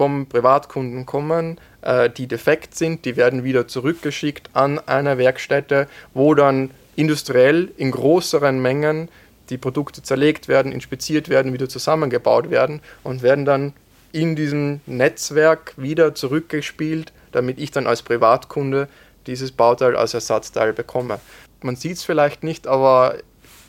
vom 0.00 0.24
Privatkunden 0.24 1.04
kommen, 1.04 1.58
äh, 1.82 2.08
die 2.08 2.26
defekt 2.26 2.74
sind, 2.74 3.04
die 3.04 3.16
werden 3.16 3.44
wieder 3.44 3.68
zurückgeschickt 3.68 4.48
an 4.54 4.78
eine 4.78 5.18
Werkstätte, 5.18 5.88
wo 6.14 6.32
dann 6.32 6.70
industriell 6.96 7.70
in 7.76 7.90
größeren 7.90 8.62
Mengen 8.62 9.10
die 9.50 9.58
Produkte 9.58 10.02
zerlegt 10.02 10.48
werden, 10.48 10.72
inspiziert 10.72 11.28
werden, 11.28 11.52
wieder 11.52 11.68
zusammengebaut 11.68 12.48
werden 12.48 12.80
und 13.02 13.20
werden 13.22 13.44
dann 13.44 13.74
in 14.10 14.36
diesem 14.36 14.80
Netzwerk 14.86 15.74
wieder 15.76 16.14
zurückgespielt, 16.14 17.12
damit 17.32 17.58
ich 17.58 17.70
dann 17.70 17.86
als 17.86 18.00
Privatkunde 18.00 18.88
dieses 19.26 19.52
Bauteil 19.52 19.96
als 19.96 20.14
Ersatzteil 20.14 20.72
bekomme. 20.72 21.20
Man 21.60 21.76
sieht 21.76 21.98
es 21.98 22.04
vielleicht 22.04 22.42
nicht, 22.42 22.66
aber 22.66 23.16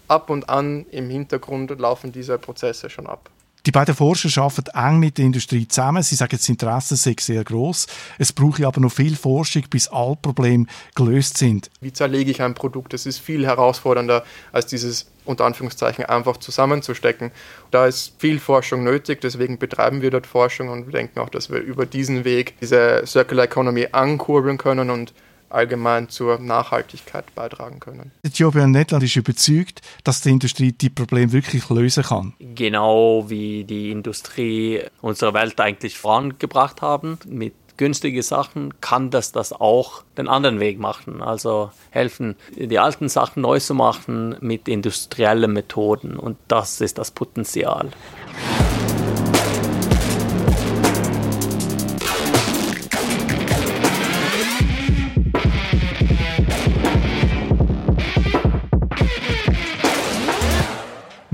ab 0.08 0.30
und 0.30 0.48
an 0.50 0.86
im 0.92 1.10
Hintergrund 1.10 1.78
laufen 1.78 2.14
diese 2.14 2.38
Prozesse 2.38 2.90
schon 2.90 3.08
ab. 3.08 3.30
Die 3.68 3.72
beiden 3.72 3.94
Forscher 3.94 4.42
arbeiten 4.42 4.72
eng 4.76 5.00
mit 5.00 5.20
der 5.20 5.26
Industrie 5.26 5.68
zusammen. 5.68 6.02
Sie 6.02 6.16
sagen, 6.16 6.36
das 6.36 6.50
Interesse 6.50 6.96
sei 6.96 7.16
sehr 7.20 7.44
groß. 7.44 7.86
Es 8.18 8.34
brauche 8.34 8.66
aber 8.66 8.82
noch 8.82 8.92
viel 8.92 9.16
Forschung, 9.16 9.64
bis 9.70 9.88
alle 9.88 10.16
Probleme 10.16 10.66
gelöst 10.96 11.38
sind. 11.38 11.70
Wie 11.80 11.94
zerlege 11.94 12.32
ich 12.32 12.42
ein 12.42 12.56
Produkt? 12.56 12.94
Das 12.94 13.06
ist 13.06 13.20
viel 13.20 13.46
herausfordernder, 13.46 14.24
als 14.52 14.66
dieses 14.66 15.12
unter 15.26 15.46
Anführungszeichen 15.46 16.06
einfach 16.06 16.38
zusammenzustecken. 16.38 17.32
Da 17.70 17.86
ist 17.86 18.16
viel 18.18 18.40
Forschung 18.40 18.84
nötig, 18.84 19.22
deswegen 19.22 19.60
betreiben 19.60 20.02
wir 20.02 20.10
dort 20.10 20.26
Forschung 20.26 20.70
und 20.70 20.88
wir 20.88 20.94
denken 20.94 21.20
auch, 21.20 21.30
dass 21.30 21.52
wir 21.52 21.60
über 21.60 21.86
diesen 21.86 22.26
Weg 22.26 22.60
diese 22.62 23.04
Circular 23.06 23.46
Economy 23.46 23.90
ankurbeln 23.92 24.58
können 24.58 24.90
und 24.90 25.14
allgemein 25.54 26.10
zur 26.10 26.40
Nachhaltigkeit 26.40 27.34
beitragen 27.36 27.80
können. 27.80 28.12
Jobian 28.34 28.72
Netland 28.72 29.04
ist 29.04 29.16
überzeugt, 29.16 29.82
dass 30.04 30.22
die 30.22 30.30
Industrie 30.30 30.72
die 30.72 30.90
Probleme 30.90 31.32
wirklich 31.32 31.70
lösen 31.70 32.04
kann. 32.04 32.34
Genau 32.40 33.30
wie 33.30 33.64
die 33.64 33.92
Industrie 33.92 34.82
unsere 35.02 35.34
Welt 35.34 35.60
eigentlich 35.60 35.98
vorangebracht 35.98 36.82
haben 36.82 37.18
mit 37.26 37.54
günstige 37.78 38.22
Sachen, 38.22 38.80
kann 38.80 39.10
das 39.10 39.32
das 39.32 39.54
auch 39.54 40.04
den 40.16 40.28
anderen 40.28 40.60
Weg 40.60 40.78
machen. 40.80 41.22
Also 41.22 41.72
helfen, 41.90 42.36
die 42.56 42.78
alten 42.78 43.10
Sachen 43.10 43.42
neu 43.42 43.60
zu 43.60 43.74
machen 43.74 44.36
mit 44.40 44.68
industriellen 44.68 45.52
Methoden. 45.52 46.18
Und 46.18 46.38
das 46.48 46.80
ist 46.80 47.00
das 47.00 47.10
Potenzial. 47.10 47.90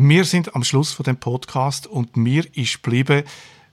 Wir 0.10 0.24
sind 0.24 0.56
am 0.56 0.64
Schluss 0.64 0.94
von 0.94 1.04
dem 1.04 1.18
Podcast 1.18 1.86
und 1.86 2.16
mir 2.16 2.46
ist 2.56 2.82
geblieben, 2.82 3.24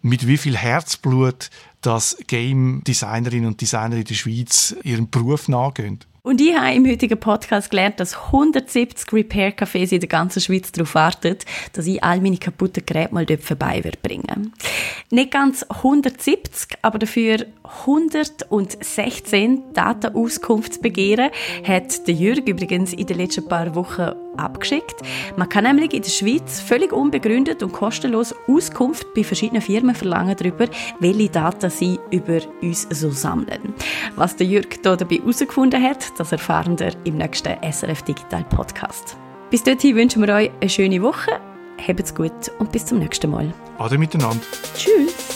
mit 0.02 0.26
wie 0.26 0.36
viel 0.36 0.56
Herzblut 0.56 1.48
das 1.80 2.16
Game 2.26 2.82
Designerinnen 2.82 3.46
und 3.46 3.60
Designer 3.60 3.98
in 3.98 4.04
der 4.04 4.14
Schweiz 4.14 4.74
ihren 4.82 5.08
Beruf 5.08 5.46
nachgehen. 5.46 6.00
Und 6.26 6.40
ich 6.40 6.56
habe 6.56 6.74
im 6.74 6.86
heutigen 6.88 7.20
Podcast 7.20 7.68
gelernt, 7.68 8.00
dass 8.00 8.16
170 8.16 9.12
Repair-Cafés 9.12 9.92
in 9.92 10.00
der 10.00 10.08
ganzen 10.08 10.40
Schweiz 10.40 10.72
darauf 10.72 10.94
warten, 10.94 11.36
dass 11.74 11.86
ich 11.86 12.02
all 12.02 12.22
meine 12.22 12.38
kaputten 12.38 12.86
Geräte 12.86 13.12
mal 13.12 13.26
dort 13.26 13.42
vorbei 13.42 13.82
bringen 14.00 14.54
Nicht 15.10 15.32
ganz 15.32 15.64
170, 15.64 16.78
aber 16.80 16.98
dafür 16.98 17.44
116 17.80 19.74
Datenauskunftsbegehren 19.74 21.30
hat 21.62 22.08
der 22.08 22.14
Jürg 22.14 22.48
übrigens 22.48 22.94
in 22.94 23.06
den 23.06 23.18
letzten 23.18 23.46
paar 23.46 23.74
Wochen 23.74 24.12
abgeschickt. 24.36 24.96
Man 25.36 25.48
kann 25.48 25.64
nämlich 25.64 25.92
in 25.92 26.02
der 26.02 26.10
Schweiz 26.10 26.60
völlig 26.60 26.92
unbegründet 26.92 27.62
und 27.62 27.72
kostenlos 27.72 28.34
Auskunft 28.48 29.06
bei 29.14 29.24
verschiedenen 29.24 29.62
Firmen 29.62 29.94
verlangen 29.94 30.36
darüber, 30.36 30.66
welche 31.00 31.28
Daten 31.28 31.70
sie 31.70 31.98
über 32.10 32.40
uns 32.60 32.86
so 32.90 33.10
sammeln. 33.10 33.74
Was 34.16 34.36
der 34.36 34.46
Jürg 34.46 34.78
hier 34.82 34.96
dabei 34.96 35.16
herausgefunden 35.16 35.82
hat, 35.82 36.13
das 36.16 36.32
erfahren 36.32 36.78
wir 36.78 36.92
im 37.04 37.16
nächsten 37.16 37.56
SRF 37.62 38.02
Digital 38.02 38.44
Podcast. 38.44 39.16
Bis 39.50 39.62
dorthin 39.62 39.96
wünschen 39.96 40.22
wir 40.26 40.34
euch 40.34 40.50
eine 40.60 40.70
schöne 40.70 41.02
Woche. 41.02 41.40
Habt's 41.86 42.14
gut 42.14 42.50
und 42.58 42.72
bis 42.72 42.86
zum 42.86 42.98
nächsten 42.98 43.30
Mal. 43.30 43.52
Ade 43.78 43.98
miteinander. 43.98 44.44
Tschüss. 44.76 45.33